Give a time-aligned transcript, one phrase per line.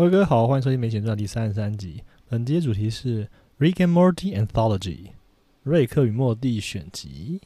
[0.00, 2.02] 各位好，欢迎收听《没钱赚》第三十三集。
[2.26, 3.26] 本集的主题是
[3.58, 4.80] 《Rick and Morty Anthology》
[5.62, 7.42] 瑞克与莫蒂选集。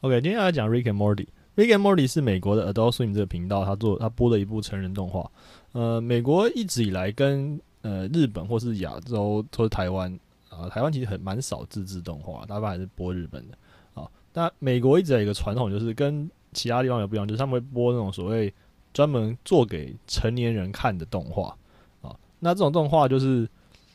[0.00, 1.14] OK，今天要来讲《Rick and Morty》。
[1.56, 5.28] 《Big and Morty》是美国的 Adult Swim 这个频道，他做他播的一部成人动画。
[5.72, 10.12] 呃，美国一直以来跟呃日本或是亚洲或是台湾
[10.50, 13.56] 啊，台湾其实很蛮少自制动画，大部分还是播日本的
[13.94, 14.06] 啊。
[14.34, 18.52] 那美国一直有一个传统，就是跟其他地方有不一样，就是他们会播那种所谓
[18.92, 21.56] 专门做给成年人看的动画
[22.02, 22.14] 啊。
[22.38, 23.48] 那这种动画就是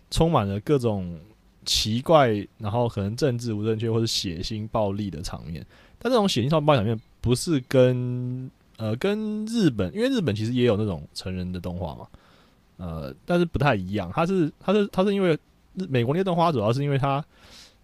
[0.09, 1.15] 充满了各种
[1.63, 5.63] 奇怪，然后可能政治不正确或者血腥暴力的场面。
[5.99, 12.07] 但这种血腥暴力场面不是跟呃跟日本，因为日本其实也有那种成人的动画嘛，
[12.77, 14.11] 呃，但是不太一样。
[14.11, 15.37] 它是它是它是因为
[15.75, 17.23] 日美国那些动画主要是因为它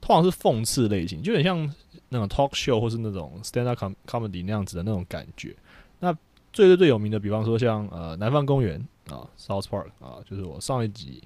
[0.02, 1.72] 通常是讽刺类型，就有点像
[2.10, 5.56] 那种 talk show 或是那种 stand up comedy 那样子的那种感觉。
[6.00, 6.12] 那
[6.52, 11.22] 最最最有名的，比方说像呃南方公园啊，South Park 啊，就是我上一集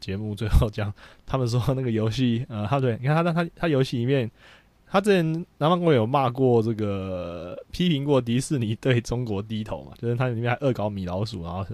[0.00, 0.92] 节目最后讲
[1.24, 4.30] 他们说那个游戏，呃，他对，你看他他他游戏里面。
[4.94, 9.92] 他之前南方公园有骂过这个， 批评过迪士尼对中国低头嘛？
[9.98, 11.66] 就是他里面还恶搞米老鼠，然后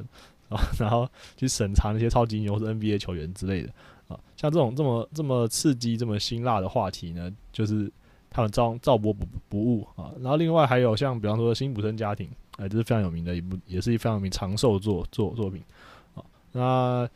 [0.48, 3.68] 然后 然后去审查那些超级英雄或者 NBA 球员之类的
[4.08, 4.18] 啊。
[4.38, 7.92] 像这种这么这么刺激、这么辛辣的话题呢，就是
[8.30, 10.10] 他们照照播不不误啊。
[10.20, 12.26] 然后另外还有像比方说《辛普森家庭》，
[12.56, 15.62] 哎，这是非常有名的一部，也是一非常有名长寿作作作品
[16.14, 16.24] 啊。
[16.52, 17.06] 那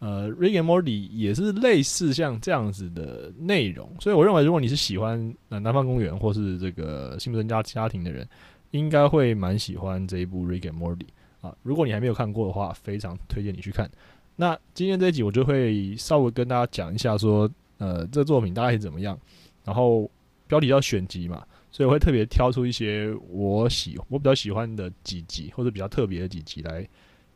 [0.00, 8.26] 呃，Rick and Morty 也是类似像这样子的内容，所以我认为，如果你是喜欢呃南方公园或是这个幸福人家家庭的人，
[8.70, 11.06] 应该会蛮喜欢这一部 Rick and Morty
[11.42, 11.54] 啊。
[11.62, 13.90] 如果你还没有看过的话，非常推荐你去看。
[14.36, 19.18] 那今天这一集我就会稍微跟大家讲一下，说呃这作品大概是怎么样，
[19.66, 20.10] 然后
[20.48, 26.88] 标题叫选集嘛，所以我会特别挑出一些我喜我比较喜欢的几集或者比较特别的几集来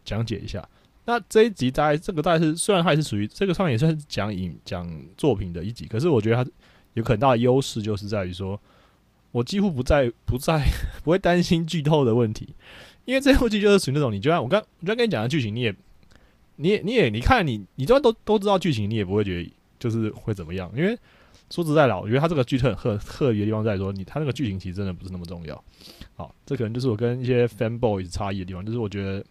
[0.02, 0.66] 讲解一下。
[1.06, 6.50] 那这一集大概这个大概是虽然它也是属于这个上面也算是讲影讲作品的一集，可是我觉得它
[6.94, 8.58] 有很大的优势，就是在于说，
[9.30, 10.66] 我几乎不在不在
[11.04, 12.54] 不会担心剧透的问题，
[13.04, 15.76] 因为这部剧就是属于那种，你就像我刚我刚跟你讲的剧情，你也
[16.56, 20.98] 你也你也你看你你就算都都知道剧情，你也不会觉得就是会怎么样，因为
[21.50, 25.62] 说实在的，我觉得它这个剧特特特别的地方在于说，你它那个剧情其实真的不是那么重要。
[26.16, 29.22] 好，这可能就是我跟一些 fan boys 差异的地方，就是我觉得。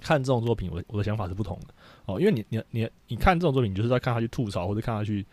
[0.00, 1.74] 看这种作品，我我的想法是不同的
[2.06, 5.24] 哦，因为你你你你看这种作品，你就是在看他去吐槽或者看他去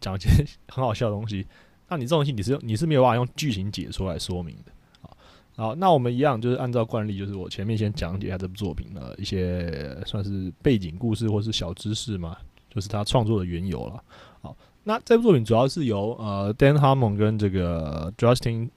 [0.00, 0.28] 讲一些
[0.68, 1.46] 很好笑的东西。
[1.88, 4.72] 那你这种东西你是你是没有办法用剧情解说来说明的
[5.02, 5.10] 啊。
[5.56, 12.36] 好，那我们一样就是按照惯例，就是我前面先讲解一下这部作品的一些算是背景故事或是小知识嘛，
[12.70, 14.02] 就是他创作的缘由了。
[14.40, 18.70] 好，那这部作品主要是由呃 Dan Harmon 跟这个 Justin，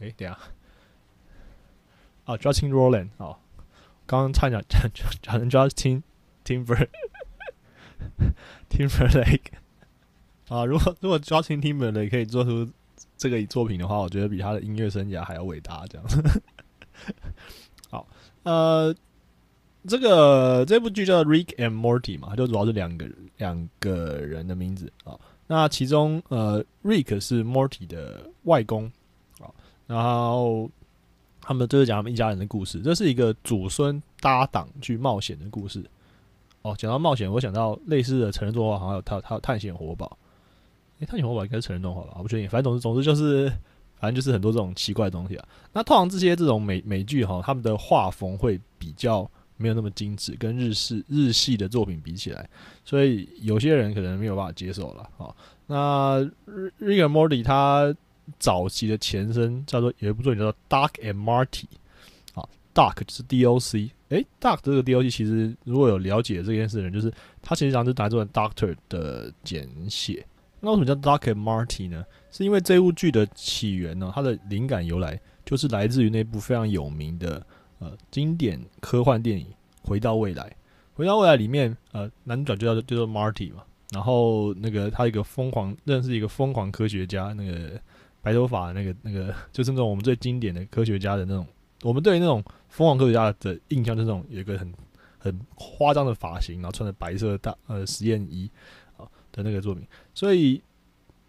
[0.00, 0.38] 哎，等下
[2.24, 3.36] 啊 Justin Roland 啊。
[4.10, 6.02] 刚刚差点讲讲讲成 Justin
[6.44, 6.88] Timber
[8.68, 9.52] Timberlake
[10.48, 12.68] 啊，如果如果 Justin Timberlake 可以做出
[13.16, 15.86] 这个作品的话，我觉得比他的音乐生涯还要伟大。
[15.88, 16.20] 这样子，
[17.88, 18.04] 好，
[18.42, 18.92] 呃，
[19.86, 25.16] 这个这部剧叫 Rick and Morty 嘛，就主要是两个两个人的名字啊。
[25.46, 28.90] 那其中呃，Rick 是 Morty 的外公
[29.38, 29.46] 啊，
[29.86, 30.68] 然后。
[31.50, 35.84] 他们就是讲他们一家人的故事，这是一个祖孙搭档去冒险的故事。
[36.62, 40.16] 哦，讲到冒险，我想到类似的成人动画，好像有探探探险活宝。
[41.00, 42.12] 诶，探险活宝应该是成人动画吧？
[42.18, 42.48] 我不确定。
[42.48, 43.48] 反正总之总之就是，
[43.98, 45.48] 反正就是很多这种奇怪的东西啊。
[45.72, 52.48] 那通常这些这种美美剧哈，他们的画风会比较没有那么精致，跟日式日系的作品比起来，
[52.84, 55.10] 所以有些人可能没有办法接受了。
[55.16, 55.34] 好，
[55.66, 56.20] 那
[56.80, 57.92] Rick and Morty 他。
[58.38, 61.64] 早期的前身叫做有一部作品叫做《Dark and Marty》
[62.40, 63.90] 啊，Dark 就是 D.O.C.
[64.10, 65.08] 诶 d a r k 这个 D.O.C.
[65.08, 70.26] 其实如果有了解这件事的人，就是它其实上是打做 Doctor 的简写。
[70.58, 72.04] 那为什么叫 Dark and Marty 呢？
[72.32, 77.44] 是因为这部剧的起源呢，它的灵感由来就是来自于那部非常有名的
[77.78, 79.46] 呃经典科幻电影
[79.88, 80.42] 《回到未来》。
[80.94, 83.62] 《回到未来》里面呃男主角就叫叫做 Marty 嘛，
[83.92, 87.80] 然后那个他一个疯狂认识一个疯狂科学家那个。
[88.22, 91.46] 白头发那个那个， 就是那种我们最经典的科学家的那种，
[91.82, 94.72] 我们对那种疯狂科学家的印象，就是那种有一个很
[95.18, 98.50] 很夸张的发型，然后穿着白色大呃实验衣
[98.96, 99.86] 啊的那个作品。
[100.14, 100.60] 所以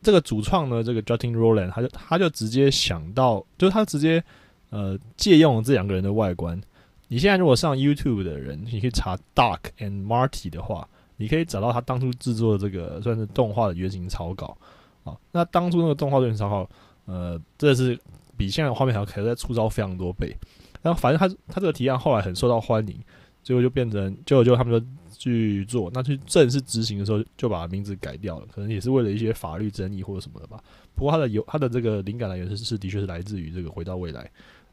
[0.01, 4.23] 这个主创呢，这个 Justin Roland，他就他就直接想到，就是他直接
[4.69, 6.59] 呃借用这两个人的外观，
[7.07, 14.57] 你现在如果上 YouTube 的人，你可以查 Dark and Marty 的话，你可以找到他当初制作的这个算是动画的原型草稿
[15.03, 15.17] 啊。
[15.31, 16.69] 那当初那个动画作品超好，
[17.05, 17.99] 呃，真的是
[18.37, 20.35] 比现在的画面还要可以再粗糙非常多倍。
[20.81, 22.99] 然后反正他他这个提案后来很受到欢迎，
[23.43, 30.59] 最后就变成结果就他们就去做，那去正式执行的时候就把名字改掉了，可能也是为了一些法律争议或者什么的吧。
[30.95, 34.21] 不过他的有他的这个灵感来源是是的确是来自于这个回到未来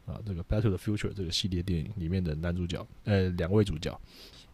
[0.06, 3.98] 啊，这个 Back to the Future 这个系列电影里面的男主角呃两位主角。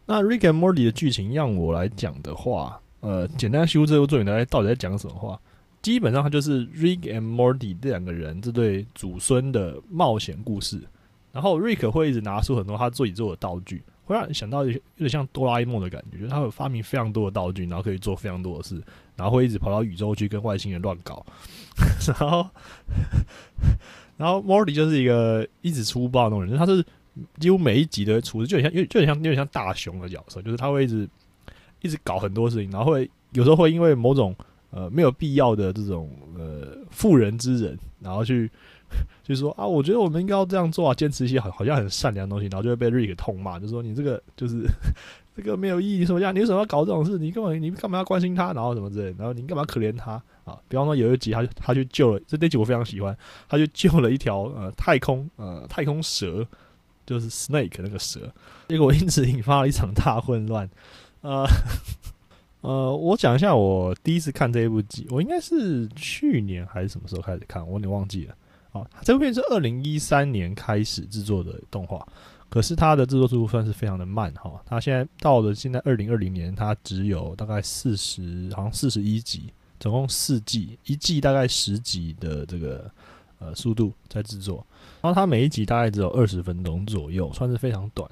[0.05, 5.39] 那 Rick and Morty 的剧情让我来讲的话，呃，简单修这部作品来到底在讲什么话？
[5.85, 10.81] 基本上它就是 Rick and Morty 这两个人这对祖孙的冒险故事。
[11.31, 18.81] 然后 Rick 会一直拿出很多他自己做的道具，会让人想到有点像哆啦 A 梦的感觉，就是他会发明非常多的道具，然后可以做非常多的事，
[19.15, 21.23] 然后会一直跑到宇宙去跟外星人乱搞。
[22.07, 22.49] 然后，
[24.17, 26.83] 然后 Morty 就是一个一直粗暴那种人，他是
[27.37, 31.07] 几乎每一集的处置就很像，有就很像有点像大雄的角色，就是他会一直
[31.81, 34.33] 一直搞很多事情，然后会有时候会因为某种
[34.75, 38.51] 呃没有必要的这种呃妇人之仁，然后去。
[39.25, 44.63] 就说啊，我觉得我们应该要这样做啊，坚持一些好好像很善良的东西，然后就会被 Rick 痛骂，就说你这个就是
[45.35, 46.33] 这个没有意义，什么样？
[46.33, 47.17] 你为什么要搞这种事？
[47.17, 48.53] 你根本你干嘛要关心他？
[48.53, 50.11] 然后什么之类，然后你干嘛可怜他
[50.45, 50.55] 啊？
[50.69, 53.17] 比方说有一集，他他去救了这那集我非常喜欢，
[53.49, 56.45] 他就救了一条呃太空呃太空蛇，
[57.07, 58.31] 就是 Snake 那个蛇，
[58.69, 60.69] 结果因此引发了一场大混乱。
[61.21, 61.43] 呃
[62.65, 68.35] 呃，我讲一下我第一次看这一部剧，我应该是去年还是什么时候开始看，我有点忘记了。
[68.71, 72.03] 啊，这部片是二零一三年开始制作的动画，
[72.49, 74.59] 可是它的制作速度算是非常的慢哈。
[74.65, 82.89] 它现在到了现在二零二零年，它只有大概四十，好像四十一集，总共四季，一季大概十集的这个
[83.37, 84.65] 呃速度在制作。
[85.01, 88.09] 然后它每一集大概只有二十分钟左右，算是非常短。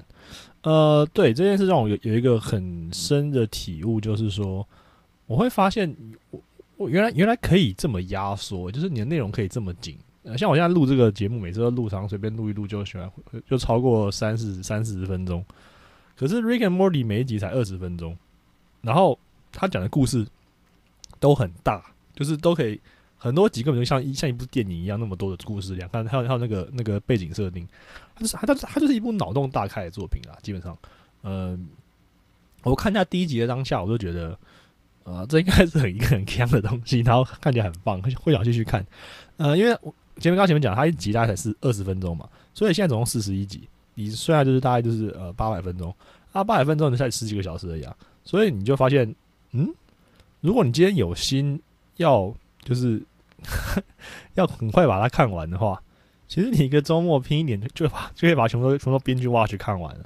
[0.64, 4.66] 呃，对这件事让我有有一个很深的体悟，就是说
[5.26, 5.94] 我会发现
[6.30, 6.40] 我
[6.76, 9.96] 我原来原来可以这么压缩，就是你的内容可以这么紧。
[10.22, 13.12] 呃，像我现在录这个节目，每次都录长，随便录一录就喜欢，
[13.46, 15.44] 就超过三四三四十分钟。
[16.16, 18.16] 可是《Rick and Morty》每一集才二十分钟，
[18.80, 19.18] 然后
[19.52, 20.26] 他讲的故事
[21.20, 21.84] 都很大，
[22.14, 22.80] 就是都可以
[23.18, 27.68] 很多集根本就像一像一部电影一样，那么多的故事量，看还有还有那个那个背景设定，
[28.14, 30.38] 它就是它它就是一部脑洞大开的作品啦。
[30.42, 30.76] 基本上，
[31.22, 31.66] 嗯，
[32.62, 34.38] 我看一下第一集的当下，我就觉得，
[35.04, 38.86] 呃，这应该是很一个很强的东西，然后看起来很棒，会想继续看。
[39.36, 39.94] 呃，因为我。
[40.20, 45.92] 前面刚前面讲，它一集大概才是二十分钟嘛，所以现在总共四十一集，你虽然就是大概就是呃八百分钟，
[46.30, 49.12] 啊八百分钟你才十几个小时而已啊，所以你就发现，
[49.50, 49.68] 嗯，
[50.40, 51.60] 如果你今天有心
[51.96, 52.32] 要
[52.62, 53.02] 就是
[54.34, 55.82] 要很快把它看完的话，
[56.34, 60.04] 其实你一个周末拼一点就把 就可以把全部都全部编剧挖去看完了。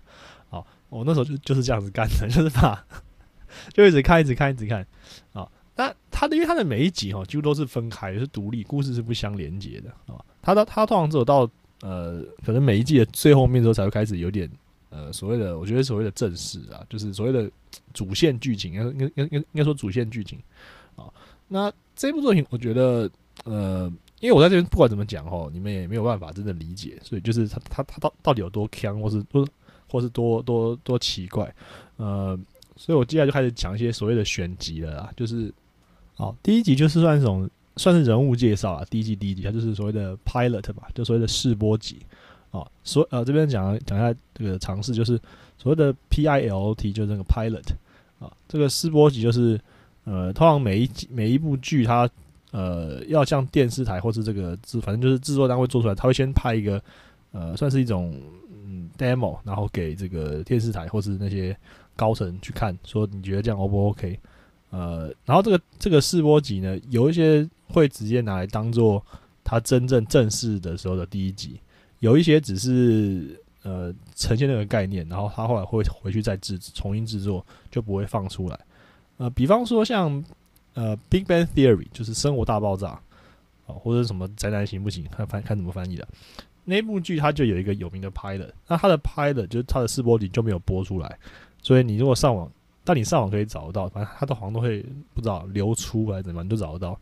[0.50, 2.84] 好，我那时候就就是这样子干的，就是把
[3.72, 4.86] 就一直看一直看一直看
[5.32, 5.50] 啊。
[5.74, 10.22] 那它的，因为它的每一集哈，几乎都是分开，是独立故事，是不相连接的啊。
[10.42, 11.48] 它到它通常只有到
[11.80, 14.50] 呃，可能每一季的最后面之后，才会开始有点
[14.90, 17.50] 呃所谓的，我觉得所谓的正式啊，就是所谓的
[17.94, 20.38] 主线剧情，应该应该应该应该说主线剧情
[20.94, 21.08] 啊。
[21.46, 23.10] 那这部作品，我觉得
[23.44, 23.90] 呃，
[24.20, 29.46] 因为我在这边不管怎么讲哦，你们也没有办法真的理解，所以就是它它它到到底有多强，或是多
[29.88, 31.54] 或是多多多奇怪，
[31.96, 32.38] 呃，
[32.76, 35.52] 所以我接下来就开始讲一些所谓的选集了啦，就是。
[36.20, 38.84] 好，第一集就是算一种算是人物介绍啊。
[38.90, 41.98] 第一集第一集，它就是所谓的 pilot 吧，就所谓的试播集
[42.50, 42.66] 啊。
[42.82, 45.16] 所呃这边讲讲一下这个尝试，就是
[45.56, 47.62] 所谓的 P I L T，就是那个 pilot
[48.18, 48.32] 啊。
[48.48, 49.60] 这个试播集就是
[50.02, 52.10] 呃，通常每一集每一部剧，它
[52.50, 56.82] 呃要像电视台或是这个制，反正就是制作单位做出来，他会先拍一个
[57.32, 58.14] 呃，算是一种
[58.64, 61.56] 嗯 demo，然后给这个电视台或是那些
[61.94, 64.18] 高层去看，说你觉得这样 O 不 OK？
[64.70, 69.04] 呃，然后这个这个试播集呢，有一些会直接拿来当做
[69.42, 71.58] 它真正正式的时候的第一集，
[72.00, 78.60] 有一些只是呃呈现那个概念，然后他后来会回去再制重新制作，就不会放出来。
[79.16, 80.22] 呃，比方说像
[80.78, 83.00] 呃《Big Bang Theory》就是《生活大爆炸》啊，
[83.66, 85.04] 或者什么宅男行不行？
[85.10, 86.06] 看翻看怎么翻译的
[86.64, 91.18] 那部剧，它就有一个有名的拍的，那它的拍的就是它的试播集就没有播出来，
[91.62, 92.48] 所以你如果上网。
[92.84, 94.82] 但你上网可以找得到，反正它都好像都会
[95.12, 96.98] 不知道流出还是怎么，你都找得到。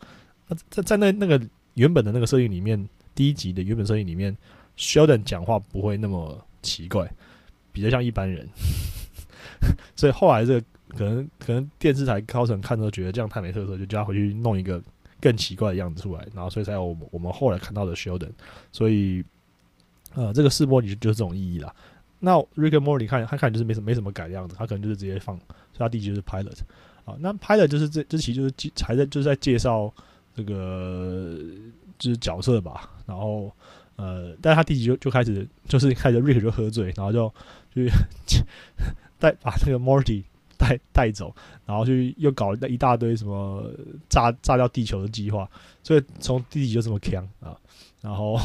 [0.48, 1.40] 那在在那那个
[1.74, 4.36] 原本的那个设定里面，第一集的原本设定里面
[4.76, 7.08] ，Sheldon 讲话不会那么奇怪，
[7.70, 8.48] 比较像一般人。
[9.94, 14.82] 所以后来这个可能可能电视台高层看都觉得这样太没特色，就叫他回去弄一个
[15.20, 18.30] 更奇怪的样子出来，然后所以才有我们我们后来看到的 Sheldon。
[18.72, 19.24] 所以
[20.14, 21.74] 呃，这个试播你就是这种意义啦。
[22.18, 26.58] 那 Rick and Morty 看他看就是没什么没什么改的样子，他可能就是直接放，所以他第一集就是 Pilot
[27.04, 27.14] 啊。
[27.20, 28.52] 那 Pilot 就是这这期就是
[28.82, 29.92] 还在就是在介绍
[30.34, 31.38] 这个
[31.98, 33.52] 就是角色吧，然后
[33.96, 37.32] 呃，但是他第一集就就开始就是开始 Rick 就喝醉，然后就
[37.74, 37.90] 去
[39.18, 40.24] 带把那个 Morty
[40.58, 41.34] 带 带走，
[41.64, 43.70] 然后去又搞了一大堆什么
[44.08, 45.48] 炸炸掉地球的计划，
[45.82, 47.56] 所以从第一集就这么强啊，
[48.00, 48.38] 然后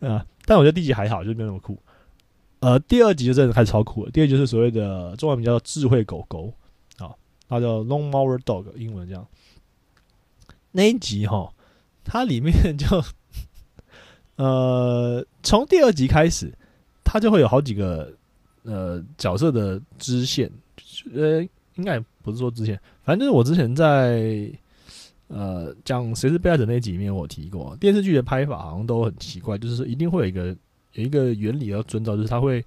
[0.00, 1.78] 啊，但我觉得第一集还好，就是没那么酷。
[2.60, 4.10] 呃，第二集就真的开始超酷了。
[4.10, 6.52] 第二集就是所谓的中文名叫智慧狗狗
[6.96, 7.12] 啊，
[7.46, 9.26] 它叫 Long Mower Dog，英文这样。
[10.72, 11.52] 那一集哈，
[12.04, 12.86] 它里面就
[14.36, 16.54] 呃，从第二集开始，
[17.04, 18.14] 它就会有好几个
[18.64, 20.50] 呃角色的支线，
[21.14, 21.40] 呃，
[21.76, 24.50] 应该不是说支线，反正就是我之前在
[25.28, 30.46] 呃讲谁是被害者那集里面我提过，电视剧的拍法好像都很奇怪，就是说一定会有一个
[30.92, 32.64] 有一个原理要遵照，就是它会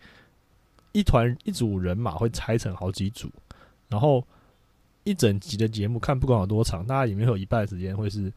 [0.93, 3.29] 一团一组人马会拆成好几组，
[3.89, 4.25] 然后。
[5.03, 8.29] 一整集的节目看不管有多长，大家里面有一半时间会是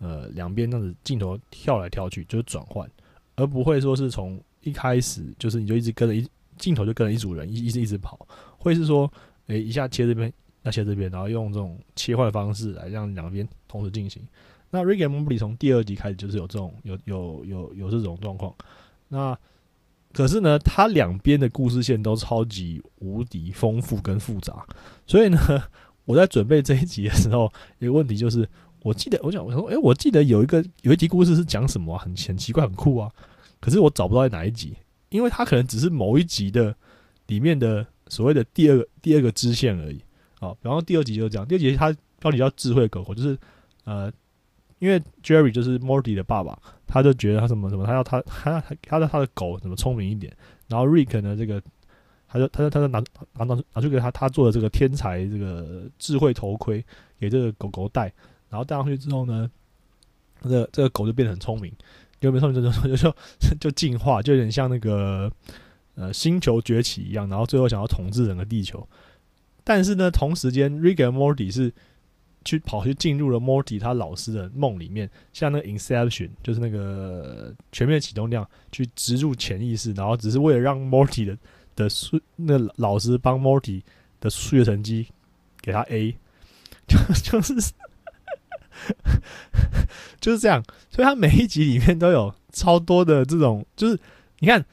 [0.00, 2.90] 呃两边这样子镜头跳来跳去，就是转换，
[3.36, 8.26] 而不会说是从一开始就是你就一直跟着一镜头就跟着一组人一一直一直跑，
[8.58, 9.10] 会是说
[9.46, 14.22] 诶一下切这边，那切这边，然后用这种切换方式来让两边同时进行。
[14.70, 18.54] 那《Regan Morty》从第二集开始就是有这种有有有有这种状况，
[19.08, 19.38] 那
[20.12, 24.66] 可是呢，它两边的故事线都超级无敌丰富跟复杂，
[25.06, 25.38] 所以呢。
[26.08, 28.48] 我在准备这一集的时候，一个问题就是，
[28.80, 33.12] 我记得我想我说，哎，我记得有一个有一集故事是讲什么，很很奇怪，很酷啊。
[33.60, 34.74] 可是我找不到在哪一集，
[35.10, 36.74] 因为它可能只是某一集的
[37.26, 40.00] 里面的所谓的第二个第二个支线而已。
[40.40, 43.36] 好，然后第二集就是这样，第二集它标题叫智慧狗狗，就是
[43.84, 44.12] 呃，
[44.78, 50.34] 因为 Jerry 就是 Morty 的爸爸，他就觉得他什么什么，他要他他他的他的狗怎么聪明一点，
[50.68, 51.62] 然后 Rick 呢这个。
[52.30, 53.02] 他就他就他就拿
[53.38, 56.84] 拿拿拿去给他他做的这个天才这个智慧头盔
[57.18, 58.12] 给这个狗狗戴，
[58.50, 59.50] 然后戴上去之后呢，
[60.42, 61.72] 这个这个狗就变得很聪明，
[62.20, 65.30] 有没有聪明就就就就进化，就有点像那个
[65.94, 68.86] 呃星球崛起一样，然后最后想要统治整个地球。
[69.64, 71.72] 但是呢，同时间 r i g a n Morty 是
[72.44, 81.36] 去跑去进入了 Morty 他老师的梦里面，像那个 Inception 就是那个全面启动那样去植入潜意识，然后只是为了让 Morty 的。
[81.78, 83.80] 的数那老师帮 Morty
[84.18, 85.06] 的数学成绩
[85.60, 86.12] 给他 A，
[86.88, 87.54] 就 就是
[90.20, 93.98] 就是这样，所以他每一集里面都有超多的这种，就是
[94.38, 94.64] 你看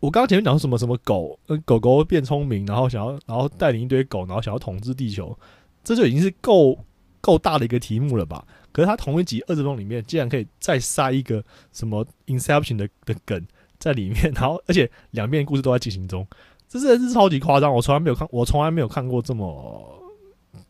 [0.00, 5.38] 我刚刚前面讲什么什么狗，狗狗变聪明，然后想要然后带领一堆狗，然后想要统治地球，
[5.84, 6.78] 这就已经是够
[7.20, 8.44] 够大的一个题目了吧？
[8.72, 13.46] 可是他同一集二十分里面竟然可以再塞一个什么 Inception 的的梗。
[13.80, 16.26] 在里面，然后而且两边故事都在进行中，
[16.68, 17.72] 这真的是超级夸张。
[17.72, 20.04] 我从来没有看，我从来没有看过这么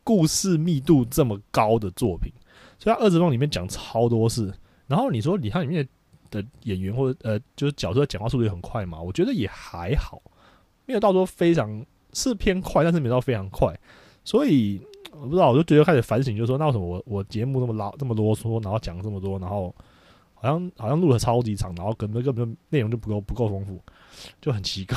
[0.05, 2.33] 故事密度这么高的作品。
[2.81, 4.53] 所以，他二十分钟里面讲超多事。
[4.89, 5.89] 然后你说，你看里面
[6.31, 9.01] 的演员或者呃，就是角色讲话速度也很快嘛？
[9.01, 10.21] 我觉得也还好，
[10.87, 13.79] 没有到说非常是偏快，但是没到非常快。
[14.25, 14.81] 所以
[15.13, 19.73] 我不知道，我就觉得开始反省，就说，那为什么我我节目那么拉这么啰嗦，然后讲这么多，然后。
[20.43, 23.79] 好像好像录了超级长，然后根本根本内容就不够不够丰富，
[24.41, 24.97] 就很奇怪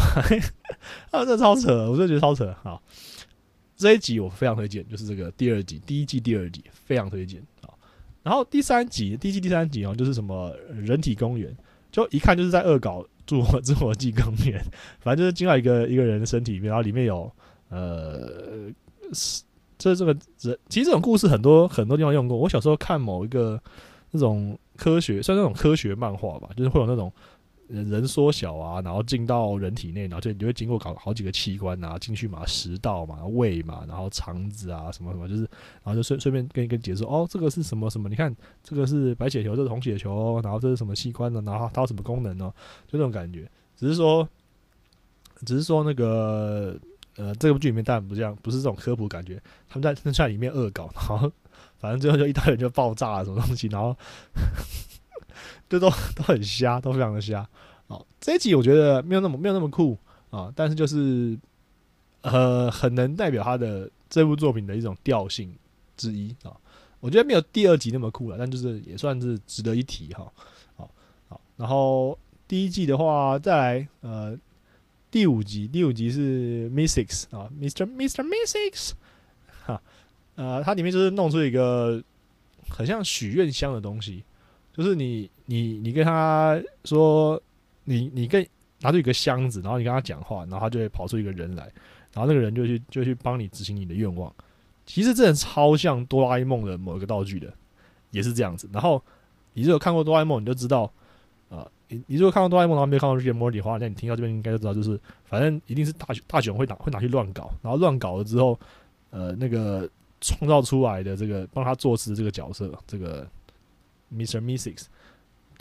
[1.12, 1.26] 啊！
[1.26, 2.56] 这超扯，我就觉得超扯。
[2.64, 2.82] 好，
[3.76, 7.44] 这一集我非常推荐，就是这个第二集，第一季第二集非常推荐。
[8.24, 11.56] 然后第三集，第一季第三集哦，就是什么人体公园，
[11.92, 14.60] 就一看就是在恶搞侏罗侏罗纪公园，
[15.00, 17.32] 反正就是进来一个一个人的身体里面，然后里面有
[17.70, 18.72] 呃
[19.14, 19.44] 是，
[19.78, 22.38] 这这个人，其实这种故事很多很多地方用过。
[22.38, 23.62] 我小时候看某一个
[24.12, 24.58] 那种。
[24.76, 27.14] 科学算那种科学漫画吧，就是会有那种
[27.74, 38.08] 人缩小啊，然后进到人体内，然后就你就会经过搞好几个器官啊，进去嘛，食道嘛，胃嘛，然后肠子啊，什么什么，就是然后就顺顺便跟你跟解说，哦，这个是什么什么？
[38.08, 41.42] 你看这个是白血球，这是红血球，然后这是什么器官呢？
[41.46, 42.54] 然后它有什么功能呢？
[42.88, 44.28] 就那种感觉，只是说，
[45.46, 46.78] 只是说那个
[47.18, 51.32] 呃，这部剧里面当然不这样，不是这种科普感觉，他们在在里面恶搞，然后。
[51.78, 53.94] 反正最后就一大人就爆炸了什么东西，然后
[55.74, 57.50] 这都 都很瞎，都非常的瞎。
[57.88, 59.98] 哦，这一集我觉得没有那么没有那么酷
[60.30, 61.36] 啊，但是就是
[62.22, 65.52] 呃很能代表他的这部作品的一种调性
[65.98, 66.54] 之一啊。
[67.00, 70.32] 我觉得没有第二集那么酷了，但就是也算是值得一提哈。
[70.76, 70.88] 好，
[71.28, 72.16] 好，然后
[72.48, 74.38] 第一季的话，再来呃
[75.10, 77.88] 第五集，第五集是 Mystics 啊，Mr.
[77.88, 78.24] Mr.
[78.24, 78.92] Mystics
[79.66, 79.82] 哈。
[80.36, 82.00] 呃，它里面就是弄出一个
[82.70, 84.24] 很像许愿箱的东西，
[84.72, 87.40] 就是你你你跟他说，
[87.84, 88.44] 你你跟
[88.82, 91.64] 拿出一个箱子，然后你跟他讲话，然后他就会跑出一个人来，
[92.12, 94.34] 然后那个人就去就去帮你执行你的愿望。
[94.88, 97.54] 其实这超像哆啦 A 梦的某一个道具的，
[98.10, 98.68] 也是这样子。
[98.74, 99.00] 然后
[99.54, 100.92] 你如果看过哆啦 A 梦，你就知道，
[101.50, 108.60] 啊，你你如果看过哆啦 A 梦，然后没有看过《日本魔的话，那你听到这边应该就知道，就是反正一定是大大雄会拿会拿去乱搞，然后乱搞了之后，
[109.12, 109.88] 呃，那个
[110.20, 113.28] 创造出来的这个帮他做事这个角色，这个
[114.14, 114.42] Mr.
[114.42, 114.86] Mrs，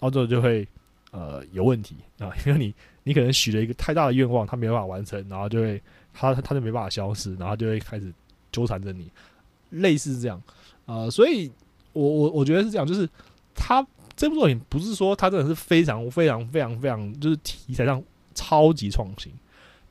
[0.03, 0.69] 到最后就会
[1.13, 1.97] 呃有问题。
[2.19, 5.83] 啊，因为你你可能许了一个太大的愿望，他没办法完成，然后就会
[6.13, 8.13] 他他就没办法消失，然后就会开始。
[8.55, 9.11] 纠缠着你，
[9.71, 10.39] 类似这样，
[10.85, 11.51] 呃，所以
[11.95, 13.09] 我我我觉得是这样，就是
[13.55, 13.83] 他
[14.15, 18.05] 这部作品不是说他真的是非常非常非常非常，就是题材上
[18.35, 19.33] 超级创新，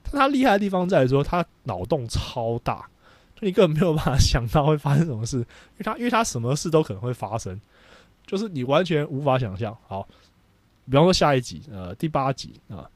[0.03, 2.87] 但他厉害的地方在于说他脑洞超大，
[3.35, 5.45] 就你根本没有办法 想到会发生什么事，因
[5.79, 7.59] 为他因为他什么事都可能会发生，
[8.31, 9.77] 就是你完全无法想象。
[9.87, 10.07] 好，
[10.85, 12.89] 比方说下一集，呃，第八集啊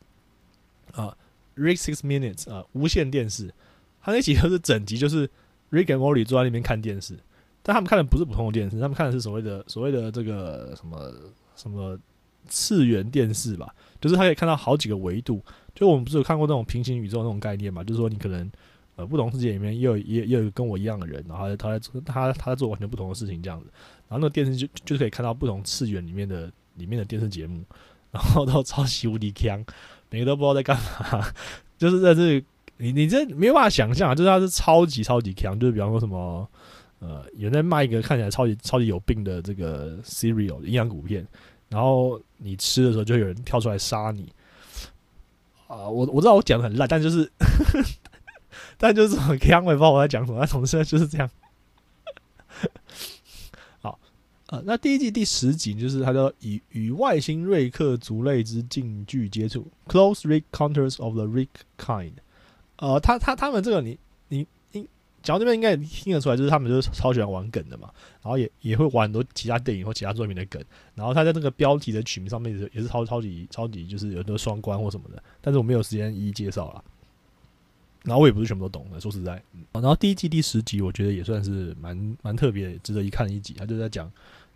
[0.93, 1.17] 啊
[1.57, 3.53] ，Rick Six Minutes 啊，无线电视，
[4.01, 5.29] 他那集就是整集就是。
[5.71, 7.17] Rick and Morty 坐在那边看电视，
[7.61, 11.11] 但他们看的不是普通的电视，他们看的是所谓的所谓的这个什么
[11.55, 11.99] 什么
[12.47, 15.43] 次元电视吧，就是他可以看到好几个维度。
[15.73, 17.83] 就我们不是有看过那种平行宇宙那种概念嘛？
[17.83, 18.49] 就是说你可能
[18.95, 23.65] 呃不同世界里面也有也也有跟我一样的人，然后他在他他在做完全不同的事情这样子，
[24.15, 27.61] 然后那个电视就就可以看到不同次元里面的里面的电视节目，
[28.11, 29.61] 然后都超级无敌强，
[30.09, 31.27] 每个都不知道在干嘛，
[31.77, 32.45] 就是在这里。
[32.77, 36.45] 你你这没有办法想象啊，就是它是超级超级强，就是比方说什么，
[36.99, 41.25] 呃，有人在卖一个看起来超级超级有病的这个 cereal 营养谷片，
[41.69, 44.29] 然后你吃的时候就有人跳出来杀你，
[45.67, 47.31] 啊，我我知道我讲的很烂，但就是，
[48.77, 51.29] 但就是很强，我也不知道我在讲什么，但总之就是这样。
[54.65, 62.13] 那第一季第十集就是它叫与与外星瑞克族类之近距接触，Close Encounters of the Rick Kind。
[62.77, 63.97] 呃，他他他们这个你
[64.27, 64.87] 你你
[65.23, 67.89] 讲到这边应该听得出来，就是他们就是超喜欢玩梗的嘛，
[68.21, 70.61] 然后也也会玩很多其他电影或其他作品的梗，
[70.93, 76.83] 然后他在那个标题的取名上面也是也是超超级超级就是有很多双关或什么的，但是我没有时间一一介绍了，
[78.03, 84.11] 然后我也不是全部都懂的，说实在，然后第一季第十集我觉得也算是蛮蛮特别，值得一看的一集，他就在讲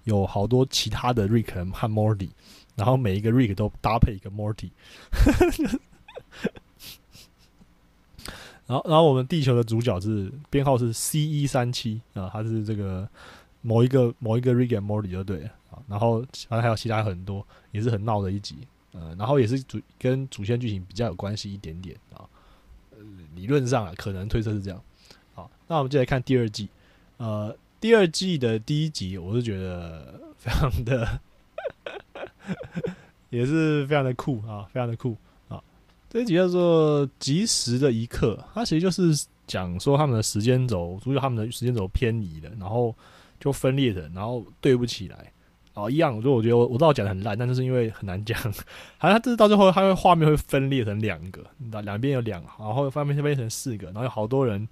[0.09, 2.29] 有好多其他的 Rick 和 Morty，
[2.75, 4.71] 然后每一个 Rick 都搭配一个 Morty。
[8.65, 13.07] 然后，然后我们地球的主角是编号是 C 一三七啊，他是这个
[13.61, 15.81] 某一个某一个 Rick and Morty 就对了啊。
[15.87, 22.25] 然后，好像还有其他很多，也是很闹的一集，呃，然后也是主跟主线剧情比较有关系一点点啊。
[23.35, 24.79] 理论上啊，可能推测是这样。
[25.33, 26.69] 好，那我们就来看第二季。
[27.17, 31.19] 呃，第二季的第一集，我是觉得非常的，
[33.29, 35.15] 也是非常的酷啊，非常的酷
[35.47, 35.61] 啊。
[36.09, 42.93] 这一集叫做《及时的一刻》，它其实就是讲说他们的时间轴，主角他们的时间轴偏移了，然后
[43.39, 45.31] 就分裂的，然后对不起来，
[45.73, 46.21] 哦，一样。
[46.21, 48.37] 就我觉得我我知道讲的很烂，但就是因为很难讲。
[48.97, 51.45] 好像这是到最后，它会画面会分裂成两个，
[51.83, 54.67] 两边有两，然后画面分裂成四个，然后有好多人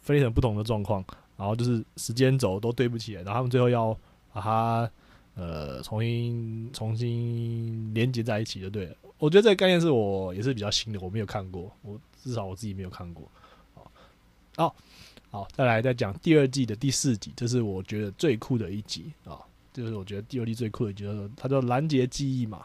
[0.00, 1.04] 分裂成不同的状况，
[1.38, 3.96] 然后就是时间轴都对不起来，然后他们最后要
[4.34, 4.90] 把它
[5.36, 8.96] 呃重新重新连接在一起，就对了。
[9.18, 13.26] 我觉得这个概念是我也是比较新的，我没有看过，我至少我自己没有看过。
[13.74, 13.90] 好，
[14.56, 14.76] 好，
[15.30, 19.38] 好，再来再讲第二季的第四集，这是我觉得最酷的一集啊，
[19.72, 22.64] 就是我觉得第二季最酷的，就是它叫拦截记忆嘛。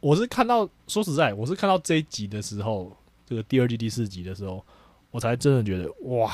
[0.00, 4.64] 我是看到，说实在，我是看到这一集的时候，这个第二季第四集的时候，
[5.10, 6.32] 我才真的觉得哇，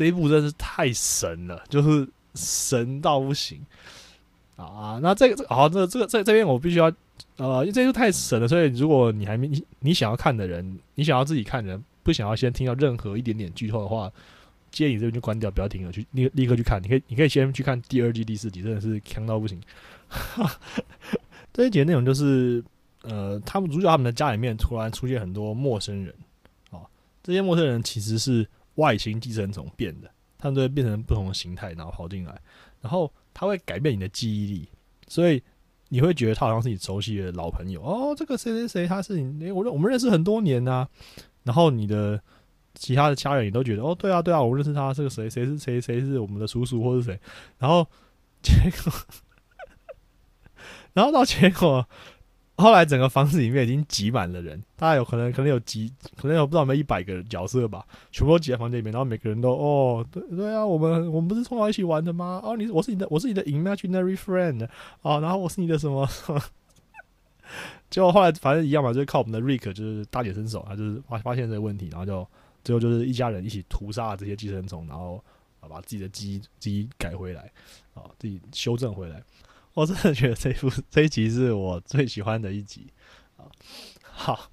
[0.00, 3.60] 这一部真是太神了，就是神到不行
[4.56, 4.98] 啊！
[5.02, 6.90] 那这个这好，这这个这这边我必须要。
[7.36, 14.10] 呃，因为这就太神了，所以如果你还没你你想要看的人，你想要自己看的人，不想要先听到任何一点点剧透的话，
[14.70, 16.82] 建议你这边就关掉，不要听了，去立立刻去看。
[16.82, 19.60] 你可以你可以先去看第二季第四集，真的是强到不行。
[21.52, 22.64] 这一节内容就是，
[23.02, 26.14] 呃，他们主角他们的家里面突然出现很多陌生人，
[26.70, 26.80] 啊，
[27.22, 32.40] 这些陌生人其实是外星寄生虫变的，他们都会变成不同的形态，然后跑进来，
[32.80, 34.68] 然后它会改变你的记忆力，
[35.08, 35.42] 所以。
[35.92, 40.86] 你会觉得他好像是你熟悉的老朋友哦，这个谁谁谁他是你，我认我们认识很多年呐。
[41.42, 42.22] 然后你的
[42.76, 47.18] 其他的家人也都觉得哦，对啊对啊，我认识他，这个谁谁是谁谁是我们的叔叔或是谁。
[47.58, 47.84] 然后
[48.40, 48.52] 结
[48.84, 48.92] 果，
[50.94, 51.84] 然后到结果。
[52.60, 62.40] 后来整个房子里面已经挤满了人，大概有可能可能有几可能有不知道有没有一百个角色吧，全部都挤在房间里面，然后每个人都哦，对对啊，我们我们不是从小一起玩的吗？
[62.44, 64.68] 哦，你我是你的我是你的 imaginary friend
[65.02, 66.08] 啊，然后我是你的什么？
[67.90, 72.26] 结果后来反正一样嘛，就是靠我们的 Rick 就是大显身手，他就是发发现这个问题，然后就
[72.62, 75.22] 最后就是一家人一起屠杀了这些寄生虫，然后
[75.68, 77.50] 把自己的鸡鸡改回来，
[77.94, 79.20] 啊自己修正回来。
[79.80, 82.86] 我真的觉得这部这一集是我最喜欢的一集
[83.38, 83.48] 啊。
[84.02, 84.50] 好，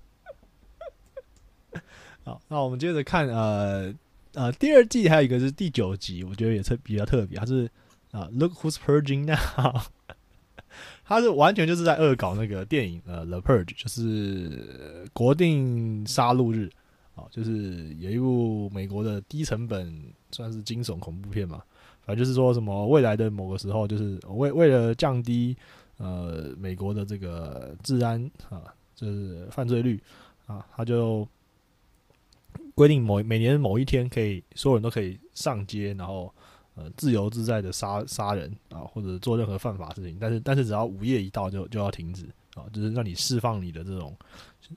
[2.23, 3.93] 好，那我们接着看呃
[4.35, 7.69] 呃第二季还有一个是第九集，我觉得也特比较特别，它是
[8.11, 9.81] 啊 Look Who's Purging Now。
[11.03, 16.71] 他是完全就是在恶搞那个电影呃《The Purge》，就是国定杀戮日
[17.15, 21.61] 啊，就是有一部美国的低成本算是惊悚恐怖片嘛。
[22.07, 25.55] 啊就是说什么未来的某个时候，就是为为了降低
[25.97, 30.01] 呃美国的这个治安啊，就是犯罪率
[30.47, 31.27] 啊，他就
[32.73, 36.33] 规定某每年某一天可以所有人都可以上街，然后。
[36.79, 44.15] 呃，自由自在的杀杀人啊，或者做任何犯法事情，但是但是只要午夜一到就就要停止啊，就是让你释放你的这种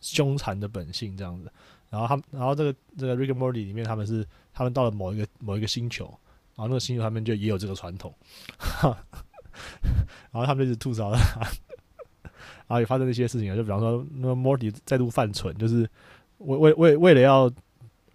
[0.00, 1.52] 凶残的本性这样子。
[1.90, 6.10] 然后他，然后这个这个《Rick and Morty》里面他们是他们到了某一个某一个星球，
[6.60, 8.14] 然后那个星球他们就也有这个传统，
[10.30, 11.40] 然后他们就吐槽他，
[12.22, 15.88] 然后也发生了一些事情啊，就比方说那个 Morty 再度犯蠢，就是
[16.38, 17.50] 为为为为了要。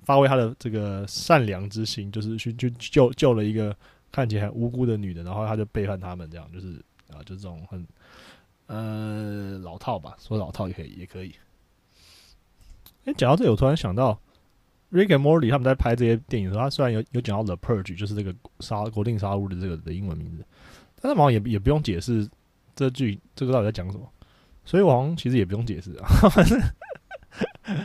[0.06, 3.76] 发挥他的这个善良之心，就是去去救救了一个
[4.12, 6.74] 看起来无辜的女的，然后他就背叛他们，这样就是
[7.12, 7.88] 啊，就这种很
[8.68, 11.34] 呃老套吧，说老套也可以，也可以。
[13.06, 14.22] 哎，讲到这，我突然想到
[14.92, 20.46] ，Rick and Morty 他们在拍这些电影的时候，他虽然有有讲到 The Purge，就是这个杀国定杀戮的这个的英文名字，
[21.02, 22.28] 但是好像也也不用解释
[22.76, 24.08] 这句这个到底在讲什么，
[24.64, 26.08] 所以我好像其实也不用解释啊，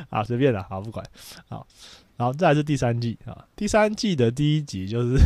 [0.10, 1.04] 啊，随便的，好不管，
[1.48, 1.66] 好。
[2.16, 5.16] 然后再是第三季啊，第三季的第一集就是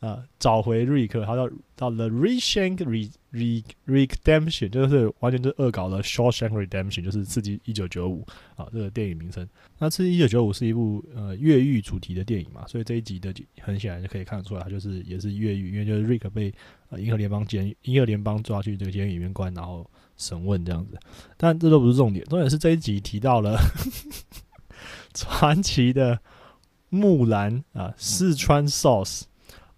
[0.00, 9.48] 啊找回瑞克，他到到了 Reshank Re Re Redemption，就是完全就是恶搞的 Shawshank Redemption，就是刺激一九九五啊这个电影名称。
[9.78, 16.52] 那刺激一九九五是一部呃越狱主题的电影嘛，所以这一集的很显然就可以看得出来，它就是也是越狱，因为就是瑞克被
[16.90, 20.98] 呃银河联邦监银河联邦抓去这个监狱里面关，然后审问这样子。
[21.36, 23.58] 但这都不是重点，重点是这一集提到了。
[25.14, 26.20] 传奇的
[26.90, 29.22] 木兰啊，四川 sauce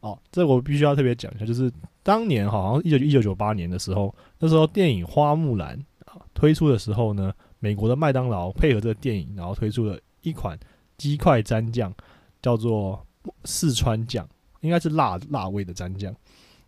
[0.00, 1.70] 哦，这我必须要特别讲一下，就是
[2.02, 5.76] 当年好像一九一九九八年的时候，那时候电影《花木兰》
[6.10, 10.58] 啊推出的时候呢，美国的麦当劳配合这个电影，然后推出了一款
[10.96, 11.92] 鸡块蘸酱，
[12.40, 13.06] 叫做
[13.44, 14.26] 四川酱，
[14.60, 16.14] 应该是辣辣味的蘸酱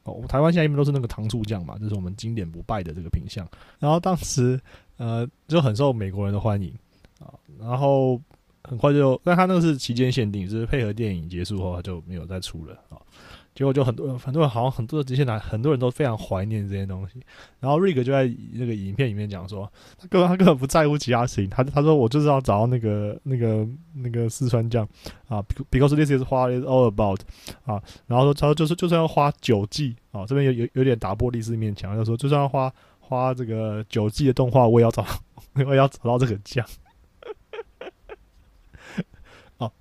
[0.03, 0.23] 哦。
[0.29, 3.49] 台湾现在一般都是那个糖醋酱嘛，这是我们经典不败的这个品相。
[3.79, 4.61] 然后当时
[4.99, 6.71] 呃就很受美国人的欢迎
[7.18, 8.21] 啊，然后。
[8.64, 12.96] 很快就，但他那个是期间限定，就是配合电影结束后他就没有再出了啊。
[13.55, 17.20] 结果就很多，很多人好像很多的这些男，很多人都非常怀念这些东西。
[17.61, 24.88] 然后瑞格就在那个影片里面讲说，他根本他根本不在乎其他事情，他他说我就是要找到那个那个那个四川酱
[25.29, 27.20] 啊，because this is what is all about
[27.66, 27.83] 啊。
[28.07, 35.05] 然后说他说就是就算要花九季啊，这边有有有点打破历史面墙，就说就算要花花这个九季的动画，我也要找，
[35.66, 36.64] 我也要找到这个酱。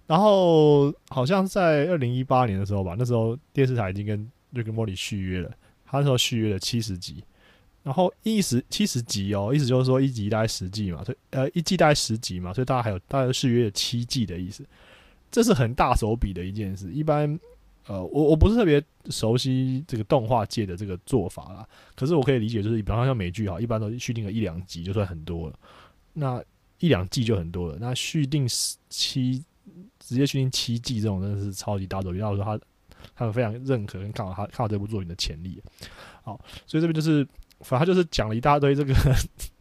[0.07, 5.49] 然后好像在二零一八年的时候吧，那时候电视台已经跟瑞克莫里续约了，
[5.85, 7.23] 他那时候续约了七十集，
[7.83, 14.65] 然后一十七十集哦，意思就是说一集大概十季嘛，所以呃一季大概十集嘛，所以大家还有大概续约了七季的意思，
[15.31, 16.91] 这是很大手笔的一件事。
[16.91, 17.39] 一般
[17.87, 25.55] 呃我我不是特别熟悉这个动画界的这个做法啦，可是我可以理解，就是比方像美剧哈，一般都续订个一两集就算很多了，
[26.13, 26.43] 那
[26.79, 28.45] 一两季就很多了，那续订
[28.89, 29.43] 七。
[29.99, 32.59] 直接去听七季这种真的是超级大手笔，要说他
[33.15, 35.61] 他们非常认可跟看好他看好这部作品的潜力。
[36.23, 37.27] 好，所以这边就是
[37.61, 38.93] 反正就是讲了一大堆这个，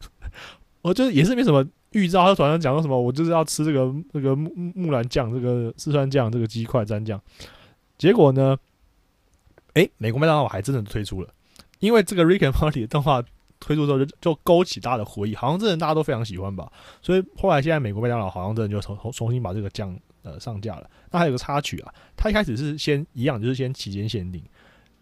[0.83, 7.21] 我就是也是没什么预兆，他突然讲说什么我就是要吃这个这个木木兰酱，这个四川酱，这个鸡块蘸酱。
[7.97, 8.57] 结果呢，
[9.75, 11.29] 哎，美国麦当劳还真的推出了，
[11.79, 13.23] 因为这个 Rick and Morty 的动画
[13.59, 16.71] 推出之后就就勾起大家的回忆，好像真的大家都非常喜欢吧。
[17.01, 19.99] 所以后来现在美国麦当劳好像真的就重重重新把这个酱。
[20.23, 20.89] 呃，上架了。
[21.11, 24.43] 那还有个插曲啊，他一开始是先一样，就是先期间限定，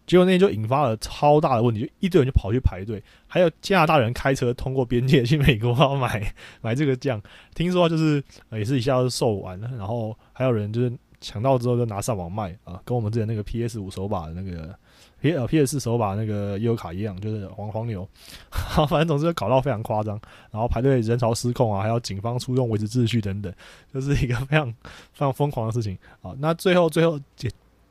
[0.07, 7.21] 结果那天就引发了超大的问题，就一堆人就跑去排队，还有加拿大人开车通过边界去美国买买这个酱。
[7.55, 14.79] 听说就是也是一下就售完了，然后还有人就是抢到之后就拿上网卖啊，跟我们之前那个 PS 五手把的那个。
[15.21, 18.09] P 呃 P S 手把那个优卡一样，就是黄黄牛，
[18.89, 23.53] 反正总之搞到非常夸张，然后排队人潮失控啊，还要警方出动维持秩序等等，
[23.93, 24.73] 就是一个非常
[25.13, 26.35] 非常疯狂的事情啊。
[26.39, 27.51] 那最后最后结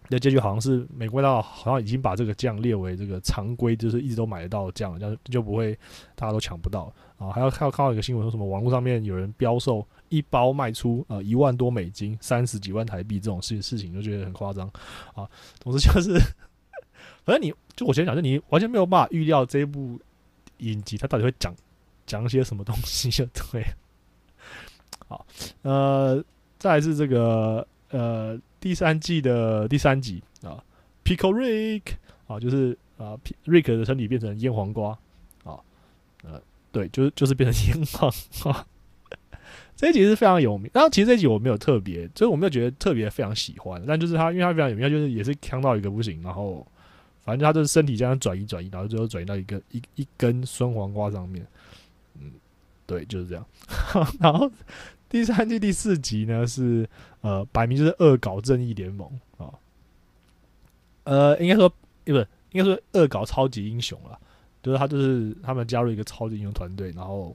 [0.09, 5.77] 的结局好像是美国道好像已经把这个酱列为这个常规，就是一直都买得到酱，这样就不会
[6.15, 7.29] 大家都抢不到啊。
[7.29, 14.65] 还要看看到一个新闻说什么网络上面有人标售一包卖出呃一万多美金，三十几万台币这种事事情，就觉得很夸张
[15.13, 15.27] 啊。
[15.59, 16.17] 总之就是，
[17.27, 19.99] 反正你就我先讲，就你完全没有办法预料这一部
[20.57, 21.53] 影集它到底会讲
[22.07, 23.63] 讲些什么东西，就对。
[25.07, 25.25] 好，
[25.61, 26.23] 呃，
[26.57, 28.39] 再是这个呃。
[28.59, 30.61] 第三季的第三集啊
[31.05, 31.83] ，Pickle Rick
[32.25, 34.89] 啊，就是啊，Rick 的身体变成腌黄瓜
[35.43, 35.61] 啊，
[36.23, 38.11] 呃，对，就是就是变成腌黄
[38.41, 38.65] 瓜。
[39.77, 46.65] 这一集是非常有名，然后其实这一集我没有特别，就是我没有觉得特别非常喜欢，但就是他，因为他非常有名，就是也是呛到一个不行，然后
[47.27, 51.45] 反正他就是身体这样转移转移，然后最后转移到一个一一根酸黄瓜上面，
[52.19, 52.31] 嗯，
[52.85, 53.45] 对，就是这样，
[54.19, 54.49] 然后。
[55.09, 56.85] 第三季第四集呢是
[57.21, 59.47] 呃摆明就是恶搞正义联盟啊，
[61.05, 61.69] 呃应该说
[62.03, 64.19] 不是应该说恶搞超级英雄了，
[64.61, 67.33] 就是他就是他们加入一个超级英雄团队，然后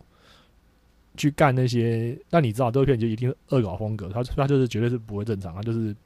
[1.17, 5.97] 去干那些，那你知道这部片就一定是恶搞风格，他他就是绝对是不会正常，他就是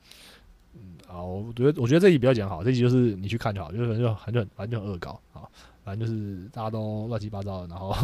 [1.16, 5.48] 啊我觉得我觉得这集比较讲好，这集就是你去看就好，就是就很很反正就恶搞啊，
[5.84, 7.94] 反正就是大家都乱七八糟的，然后。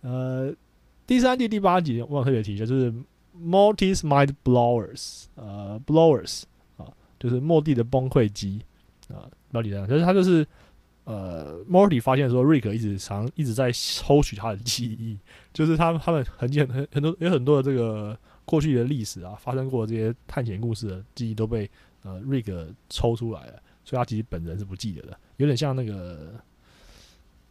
[0.00, 0.54] 呃，
[1.06, 2.92] 第三季第八集我想特别提一下，就是
[3.40, 6.42] Morty's Mind Blowers，呃，Blowers
[6.76, 6.86] 啊，
[7.18, 8.62] 就是莫蒂的崩溃机
[9.08, 10.46] 啊，到底这样，就是他就是
[11.04, 15.18] 呃，Morty 发现说，Rick 一直常一直在抽取他的记忆，
[15.52, 18.16] 就是他他们很很很很多有很多的这个
[18.48, 21.70] 过去的历史啊，发生过这些探险故事的记忆都被
[22.02, 26.32] 呃 Rick 抽出来了，所以他其实本人是不记得的，有点像那个。